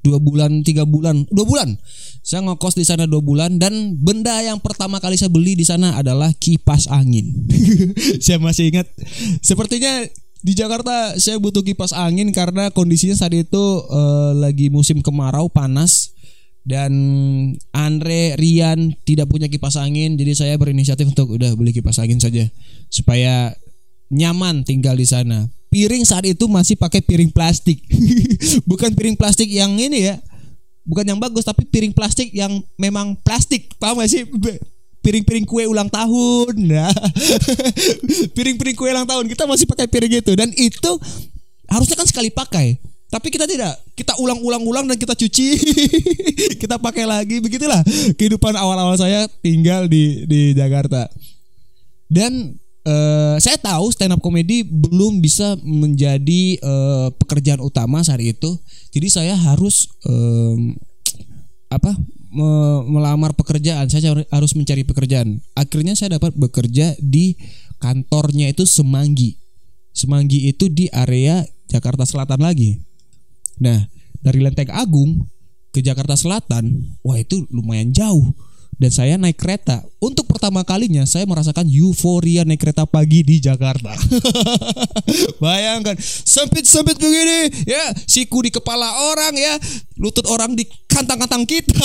dua 0.00 0.16
bulan 0.16 0.64
tiga 0.64 0.88
bulan, 0.88 1.28
dua 1.28 1.44
bulan. 1.44 1.76
Saya 2.24 2.40
ngekos 2.48 2.80
di 2.80 2.84
sana 2.88 3.04
dua 3.04 3.20
bulan 3.20 3.60
dan 3.60 3.96
benda 4.00 4.40
yang 4.40 4.56
pertama 4.56 5.00
kali 5.00 5.20
saya 5.20 5.28
beli 5.28 5.52
di 5.52 5.68
sana 5.68 6.00
adalah 6.00 6.32
kipas 6.32 6.88
angin. 6.88 7.32
saya 8.24 8.40
masih 8.40 8.72
ingat, 8.72 8.88
sepertinya 9.44 10.08
di 10.40 10.56
Jakarta 10.56 11.20
saya 11.20 11.36
butuh 11.36 11.60
kipas 11.60 11.92
angin 11.92 12.32
karena 12.32 12.72
kondisinya 12.72 13.12
saat 13.12 13.36
itu 13.36 13.64
uh, 13.92 14.32
lagi 14.32 14.72
musim 14.72 15.04
kemarau 15.04 15.52
panas 15.52 16.16
dan 16.60 16.92
Andre 17.72 18.36
Rian 18.36 18.92
tidak 19.08 19.32
punya 19.32 19.48
kipas 19.48 19.80
angin 19.80 20.20
jadi 20.20 20.36
saya 20.36 20.54
berinisiatif 20.60 21.08
untuk 21.08 21.32
udah 21.32 21.56
beli 21.56 21.72
kipas 21.72 21.96
angin 21.98 22.20
saja. 22.20 22.44
Supaya 22.92 23.56
nyaman 24.12 24.66
tinggal 24.66 24.98
di 24.98 25.06
sana. 25.08 25.48
Piring 25.70 26.02
saat 26.02 26.26
itu 26.26 26.50
masih 26.50 26.74
pakai 26.74 26.98
piring 27.00 27.30
plastik. 27.30 27.78
Bukan 28.70 28.92
piring 28.92 29.14
plastik 29.14 29.46
yang 29.46 29.72
ini 29.78 30.10
ya. 30.10 30.18
Bukan 30.82 31.06
yang 31.06 31.22
bagus 31.22 31.46
tapi 31.46 31.62
piring 31.62 31.94
plastik 31.94 32.34
yang 32.34 32.58
memang 32.74 33.14
plastik. 33.22 33.70
Paham 33.78 34.02
gak 34.02 34.10
sih? 34.10 34.26
Piring-piring 35.00 35.46
kue 35.48 35.64
ulang 35.64 35.88
tahun. 35.88 36.52
Nah 36.70 36.92
piring-piring 38.34 38.76
kue 38.76 38.90
ulang 38.90 39.06
tahun. 39.06 39.30
Kita 39.30 39.46
masih 39.46 39.64
pakai 39.70 39.86
piring 39.86 40.20
itu. 40.20 40.32
Dan 40.34 40.50
itu 40.58 40.92
harusnya 41.70 41.94
kan 41.94 42.06
sekali 42.10 42.34
pakai 42.34 42.89
tapi 43.10 43.26
kita 43.26 43.42
tidak, 43.42 43.74
kita 43.98 44.14
ulang-ulang-ulang 44.22 44.86
dan 44.86 44.94
kita 44.94 45.18
cuci, 45.18 45.58
kita 46.62 46.78
pakai 46.78 47.10
lagi, 47.10 47.42
begitulah 47.42 47.82
kehidupan 48.14 48.54
awal-awal 48.54 48.94
saya 48.94 49.26
tinggal 49.42 49.90
di 49.90 50.22
di 50.30 50.54
Jakarta. 50.54 51.10
Dan 52.06 52.54
uh, 52.86 53.34
saya 53.42 53.58
tahu 53.58 53.90
stand 53.90 54.14
up 54.14 54.22
comedy 54.22 54.62
belum 54.62 55.18
bisa 55.18 55.58
menjadi 55.58 56.62
uh, 56.62 57.10
pekerjaan 57.18 57.58
utama 57.58 57.98
saat 58.06 58.22
itu, 58.22 58.54
jadi 58.94 59.10
saya 59.10 59.34
harus 59.34 59.90
um, 60.06 60.78
apa 61.66 61.90
me 62.30 62.50
melamar 62.86 63.34
pekerjaan. 63.34 63.90
Saya 63.90 64.22
harus 64.30 64.54
mencari 64.54 64.86
pekerjaan. 64.86 65.42
Akhirnya 65.58 65.98
saya 65.98 66.14
dapat 66.14 66.30
bekerja 66.38 66.94
di 67.02 67.34
kantornya 67.82 68.54
itu 68.54 68.62
Semanggi. 68.62 69.34
Semanggi 69.90 70.46
itu 70.46 70.70
di 70.70 70.86
area 70.94 71.42
Jakarta 71.66 72.06
Selatan 72.06 72.46
lagi 72.46 72.89
Nah, 73.60 73.86
dari 74.24 74.40
Lenteng 74.40 74.72
Agung 74.72 75.28
ke 75.70 75.84
Jakarta 75.84 76.16
Selatan, 76.16 76.96
wah 77.04 77.20
itu 77.20 77.46
lumayan 77.52 77.92
jauh. 77.92 78.32
Dan 78.80 78.88
saya 78.88 79.20
naik 79.20 79.36
kereta. 79.36 79.84
Untuk 80.00 80.24
pertama 80.24 80.64
kalinya 80.64 81.04
saya 81.04 81.28
merasakan 81.28 81.68
euforia 81.68 82.48
naik 82.48 82.64
kereta 82.64 82.88
pagi 82.88 83.20
di 83.20 83.36
Jakarta. 83.36 83.92
Bayangkan, 85.44 86.00
sempit-sempit 86.00 86.96
begini, 86.96 87.68
ya, 87.68 87.92
siku 88.08 88.40
di 88.40 88.48
kepala 88.48 88.88
orang 89.12 89.36
ya, 89.36 89.60
lutut 90.00 90.24
orang 90.32 90.56
di 90.56 90.64
kantang-kantang 90.88 91.44
kita. 91.44 91.76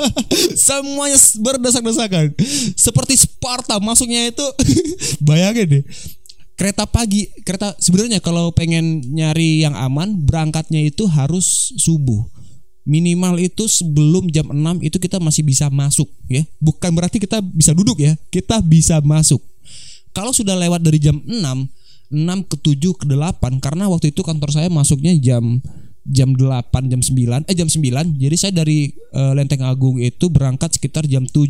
Semuanya 0.64 1.20
berdesak-desakan. 1.44 2.32
Seperti 2.72 3.20
Sparta 3.20 3.76
masuknya 3.76 4.32
itu. 4.32 4.46
Bayangin 5.28 5.68
deh 5.68 5.84
kereta 6.60 6.84
pagi 6.84 7.24
kereta 7.40 7.72
sebenarnya 7.80 8.20
kalau 8.20 8.52
pengen 8.52 9.00
nyari 9.00 9.64
yang 9.64 9.72
aman 9.72 10.12
berangkatnya 10.12 10.84
itu 10.84 11.08
harus 11.08 11.72
subuh. 11.80 12.28
Minimal 12.84 13.40
itu 13.40 13.64
sebelum 13.64 14.28
jam 14.28 14.52
6 14.52 14.84
itu 14.84 15.00
kita 15.00 15.16
masih 15.16 15.40
bisa 15.40 15.72
masuk 15.72 16.12
ya. 16.28 16.44
Bukan 16.60 16.92
berarti 16.92 17.16
kita 17.16 17.40
bisa 17.40 17.72
duduk 17.72 17.96
ya. 17.96 18.12
Kita 18.28 18.60
bisa 18.60 19.00
masuk. 19.00 19.40
Kalau 20.12 20.36
sudah 20.36 20.52
lewat 20.52 20.84
dari 20.84 21.00
jam 21.00 21.16
6 21.24 21.32
6 22.12 22.50
ke 22.50 22.56
7 22.76 23.00
ke 23.00 23.04
8 23.08 23.64
karena 23.64 23.88
waktu 23.88 24.12
itu 24.12 24.20
kantor 24.20 24.50
saya 24.52 24.68
masuknya 24.68 25.16
jam 25.16 25.62
jam 26.04 26.34
8 26.34 26.90
jam 26.90 27.00
9 27.00 27.46
eh 27.46 27.54
jam 27.54 27.70
9 27.70 28.18
jadi 28.18 28.34
saya 28.34 28.52
dari 28.52 28.90
uh, 29.14 29.30
Lenteng 29.30 29.62
Agung 29.62 30.02
itu 30.02 30.26
berangkat 30.26 30.74
sekitar 30.74 31.06
jam 31.06 31.22
7 31.22 31.46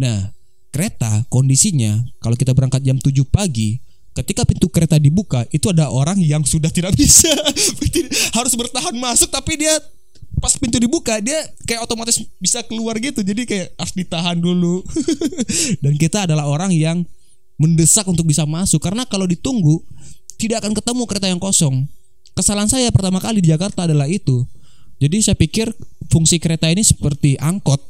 nah 0.00 0.32
kereta 0.72 1.28
kondisinya 1.28 2.00
kalau 2.24 2.32
kita 2.32 2.56
berangkat 2.56 2.80
jam 2.80 2.96
7 2.96 3.12
pagi 3.28 3.76
ketika 4.22 4.42
pintu 4.42 4.66
kereta 4.66 4.98
dibuka 4.98 5.46
itu 5.54 5.70
ada 5.70 5.86
orang 5.94 6.18
yang 6.18 6.42
sudah 6.42 6.68
tidak 6.74 6.94
bisa. 6.98 7.30
Harus 8.36 8.54
bertahan 8.58 8.94
masuk 8.98 9.30
tapi 9.30 9.54
dia 9.60 9.74
pas 10.38 10.54
pintu 10.54 10.78
dibuka 10.78 11.18
dia 11.18 11.34
kayak 11.66 11.86
otomatis 11.86 12.18
bisa 12.42 12.62
keluar 12.66 12.98
gitu. 12.98 13.22
Jadi 13.22 13.42
kayak 13.42 13.74
harus 13.74 13.94
ditahan 13.94 14.38
dulu. 14.38 14.86
Dan 15.82 15.98
kita 15.98 16.30
adalah 16.30 16.46
orang 16.46 16.70
yang 16.70 17.02
mendesak 17.58 18.06
untuk 18.06 18.22
bisa 18.26 18.46
masuk. 18.46 18.78
Karena 18.78 19.02
kalau 19.02 19.26
ditunggu 19.26 19.82
tidak 20.38 20.62
akan 20.62 20.78
ketemu 20.78 21.02
kereta 21.10 21.26
yang 21.26 21.42
kosong. 21.42 21.90
Kesalahan 22.38 22.70
saya 22.70 22.94
pertama 22.94 23.18
kali 23.18 23.42
di 23.42 23.50
Jakarta 23.50 23.90
adalah 23.90 24.06
itu. 24.06 24.46
Jadi 25.02 25.26
saya 25.26 25.34
pikir 25.34 25.74
fungsi 26.06 26.38
kereta 26.38 26.70
ini 26.70 26.86
seperti 26.86 27.34
angkot. 27.38 27.82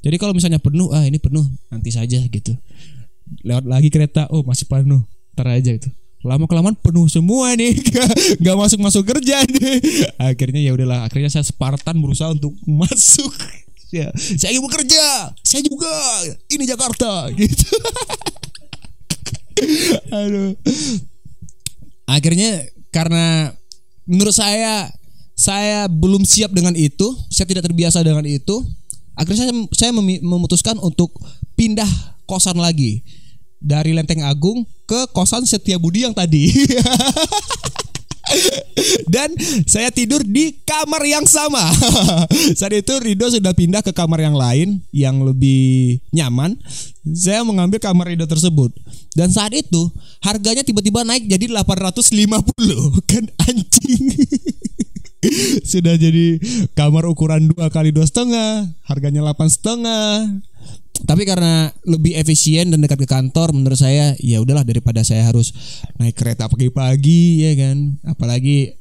Jadi 0.00 0.16
kalau 0.16 0.32
misalnya 0.32 0.56
penuh 0.56 0.88
ah 0.96 1.04
ini 1.04 1.20
penuh 1.20 1.44
nanti 1.68 1.92
saja 1.92 2.16
gitu. 2.24 2.56
Lewat 3.44 3.68
lagi 3.68 3.92
kereta 3.92 4.24
oh 4.32 4.40
masih 4.40 4.64
penuh 4.64 5.04
ntar 5.40 5.56
aja 5.56 5.72
itu 5.72 5.88
lama 6.20 6.44
kelamaan 6.44 6.76
penuh 6.76 7.08
semua 7.08 7.56
nih. 7.56 7.80
Nggak 8.44 8.56
masuk 8.60 8.78
masuk 8.84 9.04
kerja 9.08 9.40
nih. 9.48 9.80
Akhirnya 10.28 10.60
ya 10.60 10.76
udahlah 10.76 11.08
akhirnya 11.08 11.32
saya 11.32 11.48
Spartan 11.48 11.96
berusaha 11.96 12.28
untuk 12.28 12.52
masuk. 12.80 13.32
Ya 13.88 14.12
saya 14.14 14.52
ingin 14.52 14.68
bekerja 14.68 15.32
saya 15.40 15.64
juga. 15.64 15.88
Ini 16.52 16.64
Jakarta 16.68 17.32
gitu. 17.32 17.72
Aduh. 20.12 20.52
Akhirnya 22.04 22.68
karena 22.92 23.56
menurut 24.04 24.36
saya 24.36 24.92
saya 25.32 25.88
belum 25.88 26.28
siap 26.28 26.52
dengan 26.52 26.76
itu 26.76 27.16
saya 27.32 27.48
tidak 27.48 27.64
terbiasa 27.64 28.04
dengan 28.04 28.28
itu 28.28 28.60
akhirnya 29.16 29.48
saya 29.72 29.90
memutuskan 30.20 30.76
untuk 30.76 31.16
pindah 31.56 31.88
kosan 32.28 32.60
lagi 32.60 33.00
dari 33.60 33.92
Lenteng 33.92 34.24
Agung 34.24 34.64
ke 34.88 35.06
kosan 35.12 35.44
Setia 35.44 35.76
Budi 35.78 36.08
yang 36.08 36.16
tadi. 36.16 36.48
Dan 39.10 39.34
saya 39.66 39.90
tidur 39.90 40.22
di 40.22 40.54
kamar 40.62 41.02
yang 41.02 41.26
sama. 41.26 41.66
Saat 42.58 42.74
itu 42.74 42.94
Rido 43.02 43.26
sudah 43.26 43.52
pindah 43.52 43.82
ke 43.82 43.90
kamar 43.90 44.22
yang 44.22 44.38
lain 44.38 44.80
yang 44.94 45.20
lebih 45.22 45.98
nyaman. 46.14 46.54
Saya 47.10 47.42
mengambil 47.42 47.82
kamar 47.82 48.14
Rido 48.14 48.24
tersebut. 48.30 48.70
Dan 49.10 49.34
saat 49.34 49.50
itu 49.50 49.90
harganya 50.22 50.62
tiba-tiba 50.62 51.02
naik 51.02 51.26
jadi 51.26 51.50
850 51.50 52.46
kan 53.10 53.24
anjing. 53.50 54.04
sudah 55.66 56.00
jadi 56.00 56.40
kamar 56.72 57.04
ukuran 57.04 57.52
dua 57.52 57.68
kali 57.68 57.92
dua 57.92 58.06
setengah, 58.08 58.70
harganya 58.88 59.20
delapan 59.20 59.48
setengah 59.52 60.30
tapi 61.06 61.24
karena 61.24 61.72
lebih 61.84 62.16
efisien 62.16 62.68
dan 62.68 62.80
dekat 62.80 63.04
ke 63.04 63.08
kantor 63.08 63.52
menurut 63.56 63.78
saya 63.78 64.16
ya 64.20 64.40
udahlah 64.40 64.64
daripada 64.64 65.00
saya 65.04 65.26
harus 65.26 65.52
naik 65.96 66.16
kereta 66.16 66.48
pagi-pagi 66.48 67.46
ya 67.46 67.52
kan 67.56 67.96
apalagi 68.04 68.76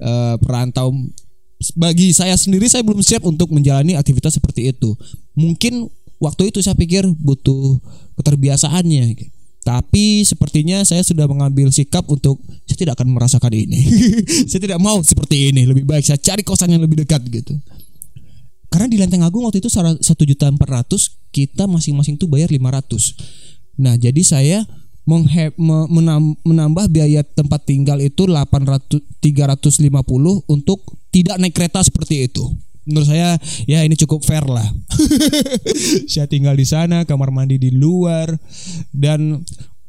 uh, 0.00 0.36
perantau 0.40 0.92
bagi 1.78 2.10
saya 2.10 2.34
sendiri 2.34 2.66
saya 2.66 2.82
belum 2.82 3.00
siap 3.00 3.22
untuk 3.22 3.54
menjalani 3.54 3.94
aktivitas 3.94 4.36
seperti 4.36 4.74
itu 4.74 4.98
mungkin 5.38 5.88
waktu 6.22 6.54
itu 6.54 6.62
saya 6.62 6.78
pikir 6.78 7.02
butuh 7.18 7.82
keterbiasaannya 8.14 9.34
Tapi 9.62 10.26
sepertinya 10.26 10.82
saya 10.82 11.06
sudah 11.06 11.30
mengambil 11.30 11.70
sikap 11.70 12.02
untuk 12.10 12.42
saya 12.66 12.78
tidak 12.82 12.98
akan 12.98 13.14
merasakan 13.14 13.54
ini. 13.54 13.78
saya 14.50 14.58
tidak 14.58 14.82
mau 14.82 14.98
seperti 15.06 15.54
ini. 15.54 15.70
Lebih 15.70 15.86
baik 15.86 16.02
saya 16.02 16.18
cari 16.18 16.42
kosan 16.42 16.74
yang 16.74 16.82
lebih 16.82 17.06
dekat 17.06 17.22
gitu. 17.30 17.54
Karena 18.72 18.88
di 18.88 18.96
Lenteng 18.96 19.20
Agung 19.20 19.44
waktu 19.44 19.60
itu 19.60 19.68
satu 19.68 20.24
juta 20.24 20.48
empat 20.48 20.64
ratus 20.64 21.20
kita 21.28 21.68
masing-masing 21.68 22.16
tuh 22.16 22.24
bayar 22.24 22.48
lima 22.48 22.72
ratus. 22.72 23.12
Nah 23.76 24.00
jadi 24.00 24.24
saya 24.24 24.64
menambah 26.46 26.86
biaya 26.88 27.20
tempat 27.26 27.68
tinggal 27.68 28.00
itu 28.00 28.24
800 28.24 29.02
350 29.20 29.92
untuk 30.48 30.78
tidak 31.12 31.36
naik 31.36 31.52
kereta 31.52 31.84
seperti 31.84 32.30
itu. 32.30 32.48
Menurut 32.82 33.06
saya 33.06 33.38
ya 33.68 33.84
ini 33.86 33.94
cukup 33.94 34.26
fair 34.26 34.42
lah. 34.42 34.66
saya 36.10 36.26
tinggal 36.26 36.58
di 36.58 36.66
sana, 36.66 37.06
kamar 37.06 37.30
mandi 37.30 37.58
di 37.58 37.70
luar 37.70 38.34
dan 38.90 39.42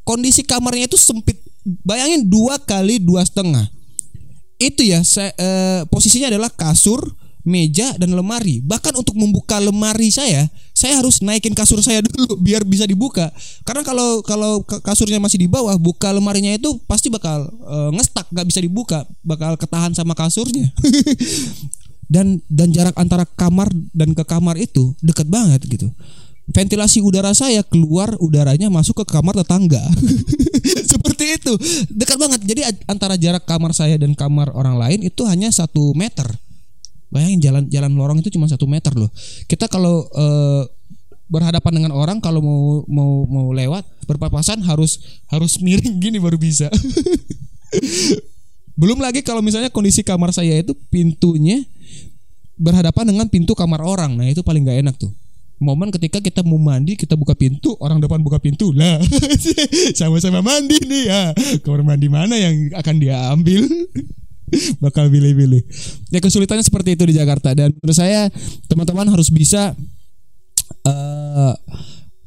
kondisi 0.06 0.46
kamarnya 0.46 0.92
itu 0.92 1.00
sempit. 1.00 1.42
Bayangin 1.64 2.28
dua 2.28 2.60
kali 2.62 3.00
dua 3.02 3.24
setengah. 3.26 3.66
Itu 4.62 4.86
ya, 4.86 5.02
saya, 5.02 5.34
eh, 5.34 5.82
posisinya 5.90 6.30
adalah 6.30 6.54
kasur, 6.54 7.02
meja 7.44 7.92
dan 8.00 8.16
lemari. 8.16 8.64
Bahkan 8.64 8.96
untuk 8.96 9.14
membuka 9.20 9.60
lemari 9.60 10.10
saya, 10.10 10.48
saya 10.72 11.00
harus 11.00 11.20
naikin 11.20 11.52
kasur 11.52 11.84
saya 11.84 12.00
dulu 12.08 12.40
biar 12.40 12.64
bisa 12.64 12.88
dibuka. 12.88 13.30
Karena 13.68 13.84
kalau 13.84 14.24
kalau 14.24 14.64
kasurnya 14.64 15.20
masih 15.20 15.44
di 15.44 15.48
bawah, 15.52 15.76
buka 15.76 16.10
lemarinya 16.10 16.56
itu 16.56 16.80
pasti 16.88 17.12
bakal 17.12 17.52
uh, 17.68 17.92
ngestak, 17.94 18.32
nggak 18.32 18.48
bisa 18.48 18.60
dibuka, 18.64 19.04
bakal 19.22 19.60
ketahan 19.60 19.92
sama 19.92 20.16
kasurnya. 20.16 20.72
dan 22.14 22.40
dan 22.52 22.72
jarak 22.72 22.96
antara 23.00 23.28
kamar 23.28 23.72
dan 23.96 24.16
ke 24.16 24.24
kamar 24.24 24.56
itu 24.60 24.96
dekat 25.04 25.28
banget 25.28 25.62
gitu. 25.68 25.92
Ventilasi 26.44 27.00
udara 27.00 27.32
saya 27.32 27.64
keluar 27.64 28.20
udaranya 28.20 28.68
masuk 28.68 29.04
ke 29.04 29.16
kamar 29.16 29.32
tetangga. 29.32 29.80
Seperti 30.92 31.40
itu, 31.40 31.56
dekat 31.88 32.20
banget. 32.20 32.44
Jadi 32.44 32.62
antara 32.84 33.16
jarak 33.16 33.48
kamar 33.48 33.72
saya 33.72 33.96
dan 33.96 34.12
kamar 34.12 34.52
orang 34.52 34.76
lain 34.76 35.00
itu 35.08 35.24
hanya 35.24 35.48
satu 35.56 35.96
meter 35.96 36.28
Bayangin 37.14 37.40
jalan 37.40 37.64
jalan 37.70 37.94
lorong 37.94 38.18
itu 38.26 38.34
cuma 38.34 38.50
satu 38.50 38.66
meter 38.66 38.90
loh. 38.98 39.14
Kita 39.46 39.70
kalau 39.70 40.10
uh, 40.18 40.66
berhadapan 41.30 41.78
dengan 41.78 41.92
orang 41.94 42.18
kalau 42.18 42.42
mau 42.42 42.62
mau 42.90 43.12
mau 43.30 43.48
lewat 43.54 43.86
berpapasan 44.10 44.66
harus 44.66 45.22
harus 45.30 45.62
miring 45.62 46.02
gini 46.02 46.18
baru 46.18 46.42
bisa. 46.42 46.74
Belum 48.82 48.98
lagi 48.98 49.22
kalau 49.22 49.46
misalnya 49.46 49.70
kondisi 49.70 50.02
kamar 50.02 50.34
saya 50.34 50.58
itu 50.58 50.74
pintunya 50.90 51.62
berhadapan 52.58 53.14
dengan 53.14 53.30
pintu 53.30 53.54
kamar 53.54 53.86
orang. 53.86 54.18
Nah, 54.18 54.26
itu 54.26 54.42
paling 54.42 54.66
nggak 54.66 54.80
enak 54.82 54.96
tuh. 54.98 55.14
Momen 55.62 55.94
ketika 55.94 56.18
kita 56.20 56.42
mau 56.42 56.58
mandi, 56.58 56.98
kita 56.98 57.14
buka 57.14 57.38
pintu, 57.38 57.78
orang 57.80 58.02
depan 58.02 58.20
buka 58.20 58.42
pintu. 58.42 58.74
Lah, 58.74 58.98
sama-sama 60.00 60.42
mandi 60.42 60.76
nih 60.82 61.04
ya. 61.08 61.22
Kamar 61.62 61.86
mandi 61.86 62.10
mana 62.10 62.36
yang 62.36 62.74
akan 62.74 62.96
dia 62.98 63.30
ambil? 63.30 63.64
bakal 64.84 65.10
pilih-pilih. 65.10 65.62
Ya 66.10 66.20
kesulitannya 66.22 66.66
seperti 66.66 66.96
itu 66.98 67.04
di 67.10 67.16
Jakarta 67.18 67.54
dan 67.54 67.74
menurut 67.80 67.98
saya 67.98 68.30
teman-teman 68.70 69.08
harus 69.10 69.30
bisa 69.34 69.74
uh, 70.86 71.54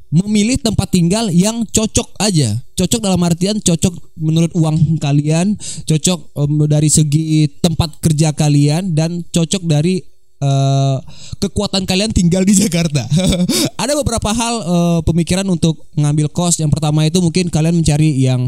memilih 0.07 0.55
tempat 0.59 0.87
tinggal 0.87 1.27
yang 1.31 1.67
cocok 1.67 2.15
aja. 2.23 2.55
Cocok 2.79 2.99
dalam 3.03 3.19
artian 3.27 3.59
cocok 3.59 3.93
menurut 4.15 4.51
uang 4.55 5.01
kalian, 5.03 5.59
cocok 5.83 6.19
um, 6.37 6.63
dari 6.63 6.87
segi 6.87 7.51
tempat 7.59 7.99
kerja 7.99 8.31
kalian 8.31 8.95
dan 8.95 9.19
cocok 9.27 9.67
dari 9.67 9.99
uh, 10.39 10.97
kekuatan 11.43 11.83
kalian 11.83 12.15
tinggal 12.15 12.47
di 12.47 12.55
Jakarta. 12.55 13.03
Ada 13.83 13.93
beberapa 13.99 14.31
hal 14.31 14.55
uh, 14.63 14.99
pemikiran 15.03 15.45
untuk 15.51 15.83
ngambil 15.99 16.31
kos. 16.31 16.61
Yang 16.61 16.79
pertama 16.79 17.03
itu 17.03 17.19
mungkin 17.19 17.51
kalian 17.51 17.75
mencari 17.83 18.23
yang 18.23 18.47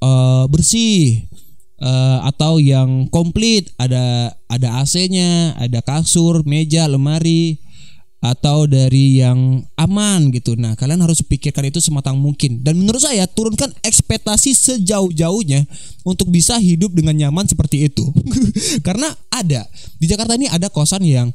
uh, 0.00 0.48
bersih, 0.48 1.28
uh, 1.80 2.26
atau 2.28 2.62
yang 2.62 3.08
komplit 3.10 3.72
ada 3.80 4.34
ada 4.46 4.82
AC-nya, 4.82 5.56
ada 5.58 5.80
kasur, 5.82 6.46
meja, 6.46 6.86
lemari 6.86 7.64
atau 8.24 8.64
dari 8.64 9.20
yang 9.20 9.60
aman 9.76 10.32
gitu. 10.32 10.56
Nah, 10.56 10.72
kalian 10.80 11.04
harus 11.04 11.20
pikirkan 11.20 11.68
itu 11.68 11.84
sematang 11.84 12.16
mungkin. 12.16 12.64
Dan 12.64 12.80
menurut 12.80 13.04
saya 13.04 13.28
turunkan 13.28 13.68
ekspektasi 13.84 14.56
sejauh-jauhnya 14.56 15.68
untuk 16.08 16.32
bisa 16.32 16.56
hidup 16.56 16.96
dengan 16.96 17.12
nyaman 17.20 17.44
seperti 17.44 17.92
itu. 17.92 18.08
Karena 18.86 19.12
ada 19.28 19.68
di 20.00 20.08
Jakarta 20.08 20.40
ini 20.40 20.48
ada 20.48 20.72
kosan 20.72 21.04
yang 21.04 21.28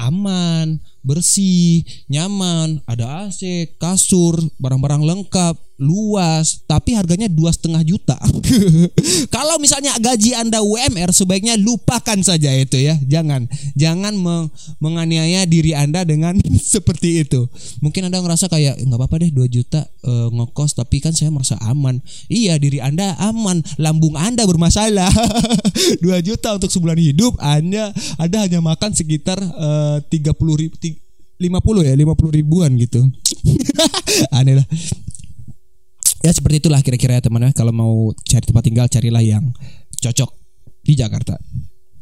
aman, 0.00 0.80
bersih, 1.04 1.84
nyaman, 2.08 2.80
ada 2.88 3.28
AC, 3.28 3.70
kasur, 3.76 4.40
barang-barang 4.58 5.04
lengkap, 5.04 5.54
luas, 5.82 6.62
tapi 6.70 6.94
harganya 6.94 7.26
dua 7.26 7.50
setengah 7.50 7.82
juta. 7.82 8.14
Kalau 9.34 9.58
misalnya 9.58 9.90
gaji 9.98 10.38
anda 10.38 10.62
UMR, 10.62 11.10
sebaiknya 11.10 11.58
lupakan 11.58 12.22
saja 12.22 12.54
itu 12.54 12.78
ya, 12.78 12.94
jangan, 13.02 13.50
jangan 13.74 14.14
meng 14.14 14.46
menganiaya 14.78 15.42
diri 15.44 15.74
anda 15.74 16.06
dengan 16.06 16.38
seperti 16.74 17.26
itu. 17.26 17.50
Mungkin 17.82 18.06
anda 18.06 18.22
ngerasa 18.22 18.46
kayak 18.46 18.78
nggak 18.86 18.98
apa-apa 18.98 19.26
deh 19.26 19.30
2 19.34 19.50
juta 19.50 19.82
e, 20.06 20.12
ngekos, 20.30 20.78
tapi 20.78 21.02
kan 21.02 21.10
saya 21.10 21.34
merasa 21.34 21.58
aman. 21.66 21.98
Iya, 22.30 22.56
diri 22.62 22.78
anda 22.78 23.18
aman, 23.18 23.66
lambung 23.82 24.14
anda 24.14 24.46
bermasalah. 24.46 25.10
2 26.04 26.08
juta 26.22 26.54
untuk 26.54 26.70
sebulan 26.70 26.96
hidup, 27.02 27.34
anda 27.42 27.90
ada 28.16 28.46
hanya 28.46 28.62
makan 28.62 28.94
sekitar 28.94 29.38
eh, 29.40 29.98
tiga 30.06 30.30
puluh 30.30 30.54
ribu 30.54 30.78
50 31.42 31.88
ya 31.88 31.94
50 31.98 32.38
ribuan 32.38 32.70
gitu 32.78 33.02
aneh 34.30 34.62
lah 34.62 34.66
ya 36.22 36.30
seperti 36.30 36.62
itulah 36.62 36.80
kira-kira 36.80 37.18
ya 37.18 37.22
teman-teman 37.26 37.54
kalau 37.54 37.74
mau 37.74 37.94
cari 38.22 38.44
tempat 38.46 38.64
tinggal 38.64 38.86
carilah 38.86 39.22
yang 39.22 39.50
cocok 39.98 40.30
di 40.82 40.94
Jakarta. 40.94 41.38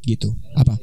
Gitu. 0.05 0.33
Apa? 0.57 0.77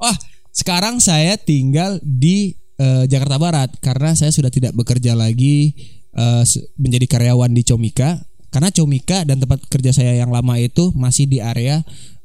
Wah 0.00 0.16
sekarang 0.50 1.00
saya 1.00 1.36
tinggal 1.36 2.00
di 2.02 2.56
uh, 2.80 3.04
Jakarta 3.04 3.36
Barat. 3.36 3.70
Karena 3.80 4.16
saya 4.16 4.32
sudah 4.32 4.48
tidak 4.48 4.72
bekerja 4.72 5.12
lagi 5.12 5.76
uh, 6.16 6.44
menjadi 6.80 7.06
karyawan 7.06 7.52
di 7.52 7.62
Comika. 7.64 8.20
Karena 8.50 8.72
Comika 8.74 9.22
dan 9.22 9.38
tempat 9.38 9.62
kerja 9.70 9.94
saya 9.94 10.16
yang 10.18 10.32
lama 10.34 10.58
itu 10.58 10.90
masih 10.96 11.28
di 11.30 11.38
area 11.38 11.84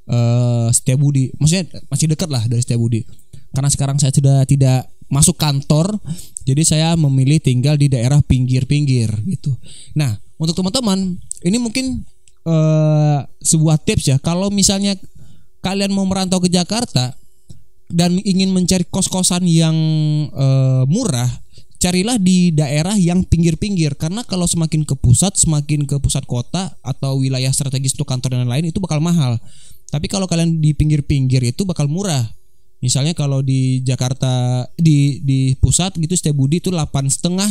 uh, 0.09 0.71
Setiabudi. 0.71 1.35
Maksudnya 1.37 1.69
masih 1.91 2.07
dekat 2.09 2.29
lah 2.31 2.43
dari 2.47 2.63
Setiabudi. 2.63 3.05
Karena 3.53 3.69
sekarang 3.71 4.01
saya 4.01 4.11
sudah 4.11 4.43
tidak 4.43 4.89
masuk 5.07 5.37
kantor 5.37 6.01
jadi 6.45 6.61
saya 6.61 6.89
memilih 6.93 7.41
tinggal 7.41 7.75
di 7.75 7.89
daerah 7.89 8.21
pinggir-pinggir 8.21 9.09
gitu. 9.25 9.57
Nah 9.97 10.15
untuk 10.37 10.53
teman-teman 10.53 11.17
ini 11.41 11.57
mungkin 11.57 12.05
uh, 12.45 13.25
sebuah 13.41 13.81
tips 13.81 14.15
ya. 14.15 14.17
Kalau 14.21 14.53
misalnya 14.53 14.95
kalian 15.65 15.91
mau 15.91 16.05
merantau 16.05 16.37
ke 16.37 16.47
Jakarta 16.47 17.17
dan 17.89 18.17
ingin 18.21 18.53
mencari 18.53 18.85
kos-kosan 18.85 19.45
yang 19.49 19.75
uh, 20.33 20.85
murah 20.85 21.29
carilah 21.81 22.17
di 22.17 22.49
daerah 22.49 22.97
yang 22.97 23.25
pinggir-pinggir. 23.25 23.97
Karena 23.97 24.25
kalau 24.25 24.45
semakin 24.49 24.85
ke 24.85 24.95
pusat 24.97 25.37
semakin 25.37 25.85
ke 25.85 25.97
pusat 26.01 26.25
kota 26.25 26.73
atau 26.81 27.21
wilayah 27.21 27.51
strategis 27.53 27.93
untuk 27.97 28.09
kantor 28.09 28.37
dan 28.37 28.39
lain-lain 28.45 28.69
itu 28.73 28.81
bakal 28.81 29.01
mahal. 29.01 29.37
Tapi 29.89 30.09
kalau 30.09 30.25
kalian 30.25 30.61
di 30.61 30.73
pinggir-pinggir 30.73 31.41
itu 31.45 31.61
bakal 31.65 31.85
murah 31.85 32.25
Misalnya 32.83 33.17
kalau 33.17 33.41
di 33.41 33.81
Jakarta 33.81 34.65
di 34.77 35.19
di 35.23 35.55
pusat 35.57 35.95
gitu 35.95 36.13
Budi 36.35 36.59
itu 36.61 36.69
delapan 36.69 37.07
setengah 37.09 37.47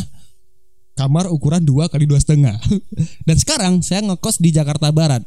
kamar 0.94 1.26
ukuran 1.32 1.64
dua 1.64 1.90
kali 1.90 2.06
dua 2.06 2.20
setengah. 2.20 2.54
Dan 3.26 3.37
sekarang 3.37 3.82
saya 3.82 4.04
ngekos 4.04 4.38
di 4.38 4.54
Jakarta 4.54 4.92
Barat. 4.94 5.24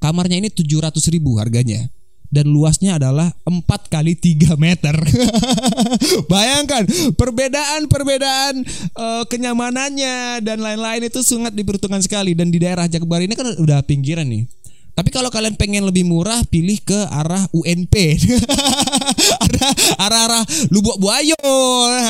Kamarnya 0.00 0.40
ini 0.40 0.48
tujuh 0.48 0.80
ratus 0.80 1.12
ribu 1.12 1.36
harganya 1.36 1.84
dan 2.30 2.46
luasnya 2.46 2.96
adalah 2.96 3.34
4 3.42 3.66
kali 3.90 4.14
3 4.14 4.54
meter. 4.54 4.94
Bayangkan 6.32 6.86
perbedaan-perbedaan 7.18 8.54
uh, 8.94 9.22
kenyamanannya 9.26 10.38
dan 10.46 10.62
lain-lain 10.62 11.10
itu 11.10 11.20
sangat 11.26 11.52
diperhitungkan 11.52 12.00
sekali 12.00 12.38
dan 12.38 12.54
di 12.54 12.62
daerah 12.62 12.86
Jakbar 12.86 13.26
ini 13.26 13.34
kan 13.34 13.50
udah 13.58 13.82
pinggiran 13.82 14.30
nih. 14.30 14.46
Tapi 14.90 15.08
kalau 15.08 15.30
kalian 15.30 15.54
pengen 15.56 15.86
lebih 15.86 16.04
murah, 16.04 16.42
pilih 16.50 16.76
ke 16.82 16.98
arah 17.08 17.46
UNP, 17.54 17.94
arah 19.46 19.72
arah 20.26 20.44
Lubuk 20.68 20.98
Buayo, 21.00 21.38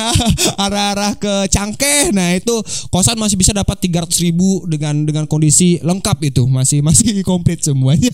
arah 0.63 0.85
arah 0.95 1.13
ke 1.15 1.47
Cangkeh. 1.47 2.11
Nah 2.11 2.35
itu 2.35 2.59
kosan 2.89 3.15
masih 3.21 3.37
bisa 3.37 3.53
dapat 3.53 3.77
300 3.79 4.11
ribu 4.25 4.65
dengan 4.65 5.05
dengan 5.05 5.25
kondisi 5.29 5.77
lengkap 5.79 6.17
itu, 6.25 6.43
masih 6.49 6.81
masih 6.83 7.21
komplit 7.29 7.61
semuanya. 7.61 8.11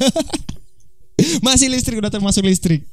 masih 1.41 1.73
listrik 1.73 1.97
udah 1.97 2.13
termasuk 2.13 2.45
listrik. 2.45 2.85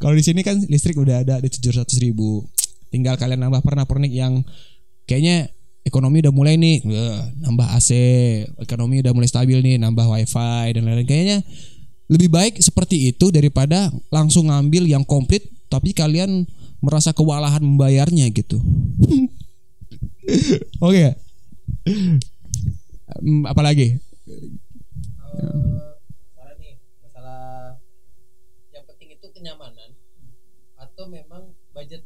Kalau 0.00 0.16
di 0.16 0.24
sini 0.24 0.40
kan 0.40 0.56
listrik 0.64 0.96
udah 0.96 1.20
ada 1.20 1.36
di 1.42 1.48
700 1.52 1.84
ribu. 2.00 2.48
Tinggal 2.88 3.20
kalian 3.20 3.44
nambah 3.44 3.60
pernak-pernik 3.60 4.12
yang 4.14 4.40
kayaknya 5.04 5.52
ekonomi 5.86 6.18
udah 6.26 6.34
mulai 6.34 6.58
nih 6.58 6.82
nambah 7.46 7.66
AC, 7.78 7.90
ekonomi 8.58 9.06
udah 9.06 9.14
mulai 9.14 9.30
stabil 9.30 9.62
nih, 9.62 9.78
nambah 9.78 10.02
wifi 10.10 10.74
dan 10.74 10.82
lain-lain. 10.82 11.06
Kayaknya 11.06 11.38
lebih 12.10 12.28
baik 12.30 12.58
seperti 12.58 13.14
itu 13.14 13.30
daripada 13.30 13.94
langsung 14.10 14.50
ngambil 14.50 14.90
yang 14.90 15.06
komplit 15.06 15.46
tapi 15.70 15.94
kalian 15.94 16.46
merasa 16.82 17.14
kewalahan 17.14 17.62
membayarnya 17.62 18.26
gitu. 18.34 18.58
Oke. 20.82 20.90
okay. 20.90 21.08
mm, 23.22 23.46
apalagi 23.46 24.02
nih, 26.56 26.74
masalah 27.04 27.76
yang 28.72 28.84
penting 28.88 29.08
itu 29.14 29.26
kenyamanan 29.30 29.90
atau 30.76 31.04
memang 31.06 31.52
budget. 31.76 32.02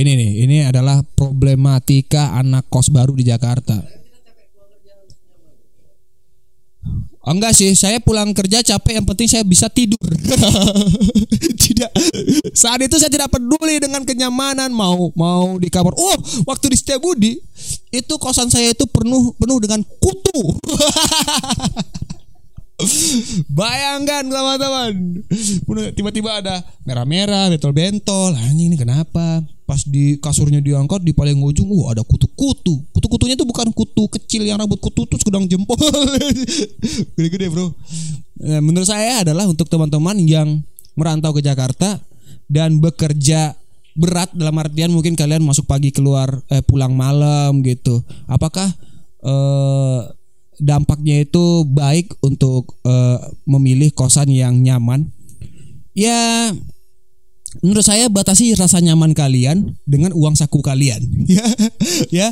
Ini 0.00 0.10
nih 0.16 0.30
ini 0.48 0.56
adalah 0.64 1.04
problematika 1.04 2.36
anak 2.40 2.64
kos 2.72 2.88
baru 2.88 3.12
di 3.12 3.28
Jakarta 3.28 4.04
Oh, 7.24 7.32
enggak 7.32 7.56
sih, 7.56 7.72
saya 7.72 8.04
pulang 8.04 8.36
kerja 8.36 8.60
capek 8.60 9.00
yang 9.00 9.06
penting 9.08 9.24
saya 9.24 9.40
bisa 9.48 9.72
tidur. 9.72 9.96
tidak 11.64 11.88
saat 12.52 12.84
itu 12.84 13.00
saya 13.00 13.08
tidak 13.08 13.32
peduli 13.32 13.80
dengan 13.80 14.04
kenyamanan 14.04 14.68
mau 14.68 15.08
mau 15.16 15.56
di 15.56 15.72
kamar. 15.72 15.96
Oh, 15.96 16.16
waktu 16.44 16.68
di 16.68 16.76
Setiabudi 16.76 17.40
itu 17.96 18.14
kosan 18.20 18.52
saya 18.52 18.76
itu 18.76 18.84
penuh 18.84 19.32
penuh 19.40 19.56
dengan 19.56 19.80
kutu. 19.80 20.40
Bayangkan 23.58 24.24
teman-teman. 24.26 24.92
Tiba-tiba 25.94 26.40
ada 26.40 26.62
merah-merah 26.86 27.50
Bentol-bentol 27.50 28.36
Anjing 28.36 28.72
ini 28.72 28.76
kenapa? 28.78 29.42
Pas 29.64 29.80
di 29.88 30.20
kasurnya 30.20 30.60
diangkat 30.60 31.00
Di 31.02 31.16
paling 31.16 31.40
ujung 31.40 31.68
Wah 31.72 31.96
ada 31.96 32.02
kutu-kutu. 32.04 32.84
Kutu-kutunya 32.92 33.34
itu 33.34 33.48
bukan 33.48 33.72
kutu 33.72 34.06
kecil 34.12 34.44
Yang 34.44 34.66
rambut 34.66 34.80
kutu 34.80 35.08
tuh 35.08 35.18
sedang 35.18 35.48
jempol. 35.48 35.76
Gede-gede 37.16 37.46
bro. 37.50 37.72
Nah, 38.40 38.60
Menurut 38.60 38.88
saya 38.88 39.24
adalah 39.24 39.48
Untuk 39.48 39.66
teman-teman 39.66 40.20
yang 40.22 40.60
Merantau 40.94 41.34
ke 41.34 41.42
Jakarta 41.42 41.98
Dan 42.46 42.78
bekerja 42.78 43.56
berat 43.94 44.34
dalam 44.34 44.58
artian 44.58 44.90
mungkin 44.90 45.14
kalian 45.14 45.46
masuk 45.46 45.70
pagi 45.70 45.94
keluar 45.94 46.42
eh, 46.50 46.60
pulang 46.66 46.92
malam 46.98 47.62
gitu. 47.62 48.02
Apakah 48.26 48.66
eh, 49.22 50.00
dampaknya 50.60 51.24
itu 51.24 51.64
baik 51.66 52.14
untuk 52.22 52.78
eh, 52.86 53.18
memilih 53.48 53.90
kosan 53.94 54.30
yang 54.30 54.60
nyaman. 54.60 55.10
Ya 55.94 56.50
menurut 57.62 57.86
saya 57.86 58.10
batasi 58.10 58.56
rasa 58.58 58.82
nyaman 58.82 59.14
kalian 59.14 59.78
dengan 59.86 60.10
uang 60.16 60.34
saku 60.34 60.64
kalian. 60.64 61.04
Ya 61.34 61.46
ya. 62.12 62.28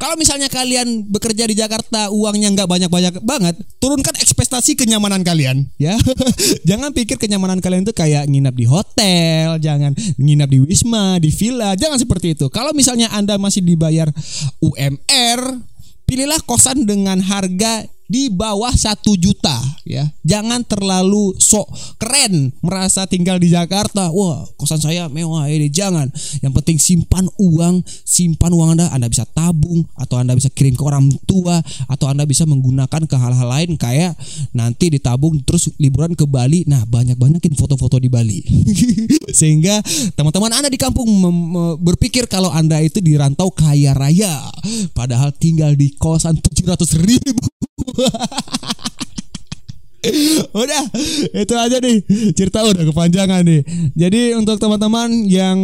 Kalau 0.00 0.16
misalnya 0.16 0.48
kalian 0.48 1.04
bekerja 1.08 1.44
di 1.44 1.52
Jakarta 1.52 2.08
uangnya 2.08 2.48
nggak 2.56 2.68
banyak 2.68 2.90
banyak 2.90 3.14
banget 3.20 3.54
turunkan 3.82 4.16
ekspektasi 4.16 4.76
kenyamanan 4.78 5.20
kalian 5.20 5.68
ya. 5.76 5.92
Jangan 6.68 6.92
pikir 6.96 7.20
kenyamanan 7.20 7.60
kalian 7.60 7.84
itu 7.84 7.92
kayak 7.92 8.24
nginap 8.30 8.56
di 8.56 8.64
hotel 8.64 9.60
jangan 9.60 9.92
nginap 10.16 10.48
di 10.48 10.58
wisma 10.62 11.20
di 11.20 11.28
villa 11.34 11.76
jangan 11.76 12.00
seperti 12.00 12.38
itu. 12.38 12.48
Kalau 12.48 12.72
misalnya 12.72 13.12
anda 13.12 13.36
masih 13.36 13.60
dibayar 13.60 14.08
UMR 14.62 15.40
pilihlah 16.06 16.38
kosan 16.46 16.86
dengan 16.86 17.18
harga 17.18 17.90
di 18.06 18.30
bawah 18.30 18.70
satu 18.72 19.18
juta 19.18 19.54
ya. 19.82 20.06
Jangan 20.22 20.62
terlalu 20.66 21.34
sok 21.38 21.66
keren 21.98 22.54
merasa 22.62 23.06
tinggal 23.06 23.38
di 23.42 23.50
Jakarta. 23.50 24.10
Wah 24.14 24.46
kosan 24.58 24.78
saya 24.82 25.10
mewah 25.10 25.46
ini 25.50 25.70
jangan. 25.70 26.10
Yang 26.42 26.52
penting 26.62 26.78
simpan 26.78 27.26
uang 27.38 27.82
simpan 28.06 28.50
uang 28.54 28.78
anda. 28.78 28.86
Anda 28.94 29.10
bisa 29.10 29.26
tabung 29.26 29.84
atau 29.98 30.18
anda 30.22 30.32
bisa 30.38 30.48
kirim 30.50 30.78
ke 30.78 30.82
orang 30.86 31.10
tua 31.26 31.58
atau 31.90 32.06
anda 32.06 32.22
bisa 32.24 32.46
menggunakan 32.46 33.02
ke 33.04 33.16
hal-hal 33.18 33.48
lain 33.50 33.74
kayak 33.74 34.14
nanti 34.54 34.88
ditabung 34.88 35.42
terus 35.42 35.70
liburan 35.78 36.14
ke 36.14 36.24
Bali. 36.24 36.62
Nah 36.70 36.86
banyak 36.86 37.18
banyakin 37.18 37.58
foto-foto 37.58 37.98
di 37.98 38.06
Bali. 38.06 38.40
Sehingga 39.38 39.82
teman-teman 40.14 40.54
anda 40.54 40.70
di 40.70 40.78
kampung 40.78 41.06
berpikir 41.82 42.30
kalau 42.30 42.48
anda 42.54 42.78
itu 42.78 43.02
di 43.02 43.18
rantau 43.18 43.50
kaya 43.50 43.92
raya 43.92 44.38
padahal 44.92 45.32
tinggal 45.34 45.74
di 45.74 45.92
kosan 45.96 46.38
700 46.38 47.00
ribu 47.02 47.46
udah 50.54 50.82
itu 51.34 51.54
aja 51.56 51.76
nih 51.82 51.98
cerita 52.34 52.62
udah 52.62 52.84
kepanjangan 52.86 53.42
nih. 53.42 53.62
Jadi 53.96 54.38
untuk 54.38 54.58
teman-teman 54.60 55.26
yang 55.26 55.58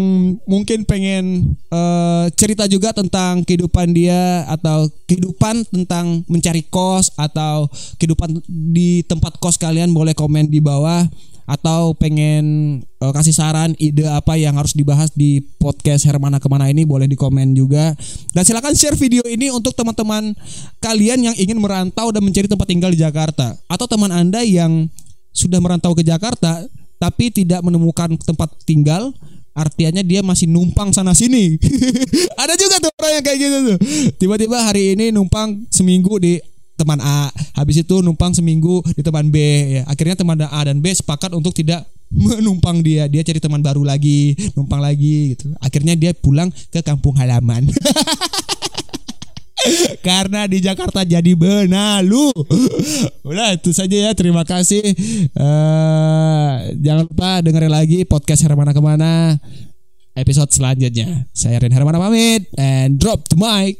mungkin 0.46 0.82
pengen 0.82 1.54
eh, 1.70 2.26
cerita 2.34 2.66
juga 2.66 2.90
tentang 2.90 3.46
kehidupan 3.46 3.94
dia 3.94 4.42
atau 4.50 4.90
kehidupan 5.06 5.62
tentang 5.70 6.26
mencari 6.26 6.66
kos 6.66 7.14
atau 7.14 7.70
kehidupan 8.00 8.42
di 8.48 9.06
tempat 9.06 9.38
kos 9.38 9.58
kalian 9.58 9.94
boleh 9.94 10.16
komen 10.16 10.50
di 10.50 10.58
bawah 10.58 11.06
atau 11.46 11.92
pengen 11.94 12.44
eh, 12.82 13.12
kasih 13.12 13.34
saran 13.34 13.74
ide 13.78 14.06
apa 14.06 14.38
yang 14.38 14.54
harus 14.54 14.72
dibahas 14.72 15.10
di 15.12 15.42
podcast 15.58 16.06
Hermana 16.06 16.38
ke 16.38 16.46
mana 16.46 16.70
ini 16.70 16.86
boleh 16.86 17.10
di 17.10 17.18
komen 17.18 17.54
juga. 17.56 17.94
Dan 18.30 18.42
silakan 18.46 18.74
share 18.74 18.98
video 18.98 19.22
ini 19.26 19.50
untuk 19.50 19.74
teman-teman 19.74 20.34
kalian 20.78 21.32
yang 21.32 21.36
ingin 21.36 21.58
merantau 21.58 22.14
dan 22.14 22.22
mencari 22.22 22.46
tempat 22.46 22.66
tinggal 22.66 22.90
di 22.94 23.00
Jakarta. 23.00 23.54
Atau 23.66 23.86
teman 23.90 24.14
anda 24.14 24.40
yang 24.42 24.86
sudah 25.32 25.58
merantau 25.58 25.96
ke 25.96 26.04
Jakarta 26.04 26.60
tapi 27.00 27.34
tidak 27.34 27.64
menemukan 27.66 28.14
tempat 28.20 28.52
tinggal 28.62 29.10
artinya 29.52 30.00
dia 30.00 30.24
masih 30.24 30.48
numpang 30.48 30.96
sana 30.96 31.12
sini 31.12 31.60
ada 32.42 32.56
juga 32.56 32.80
tuh 32.80 32.92
orang 32.96 33.12
yang 33.20 33.24
kayak 33.24 33.38
gitu 33.40 33.58
tuh. 33.68 33.78
Tiba-tiba 34.16 34.56
hari 34.64 34.96
ini 34.96 35.12
numpang 35.12 35.66
seminggu 35.68 36.16
di 36.22 36.40
teman 36.76 36.98
A 37.00 37.28
habis 37.54 37.80
itu 37.80 38.00
numpang 38.00 38.32
seminggu 38.32 38.82
di 38.96 39.02
teman 39.04 39.28
B 39.28 39.36
ya 39.78 39.82
akhirnya 39.86 40.16
teman 40.16 40.38
A 40.40 40.60
dan 40.64 40.80
B 40.80 40.90
sepakat 40.90 41.30
untuk 41.36 41.52
tidak 41.52 41.84
menumpang 42.12 42.84
dia 42.84 43.08
dia 43.08 43.24
cari 43.24 43.40
teman 43.40 43.64
baru 43.64 43.84
lagi 43.84 44.36
numpang 44.52 44.80
lagi 44.80 45.36
gitu 45.36 45.52
akhirnya 45.60 45.96
dia 45.96 46.12
pulang 46.12 46.52
ke 46.72 46.84
kampung 46.84 47.16
halaman 47.16 47.68
karena 50.02 50.50
di 50.50 50.58
Jakarta 50.58 51.06
jadi 51.06 51.32
benalu. 51.38 52.34
Udah 53.22 53.54
itu 53.54 53.70
saja 53.70 54.10
ya. 54.10 54.12
Terima 54.12 54.42
kasih. 54.42 54.82
Eh, 55.30 56.54
jangan 56.82 57.06
lupa 57.06 57.40
dengerin 57.40 57.72
lagi 57.72 58.02
podcast 58.02 58.42
Hermana 58.42 58.74
ke 58.74 58.82
mana 58.82 59.38
episode 60.18 60.50
selanjutnya. 60.52 61.26
Saya 61.32 61.62
Ren 61.62 61.72
Hermana 61.72 62.02
pamit 62.02 62.50
and 62.58 62.98
drop 62.98 63.26
the 63.30 63.38
mic. 63.38 63.78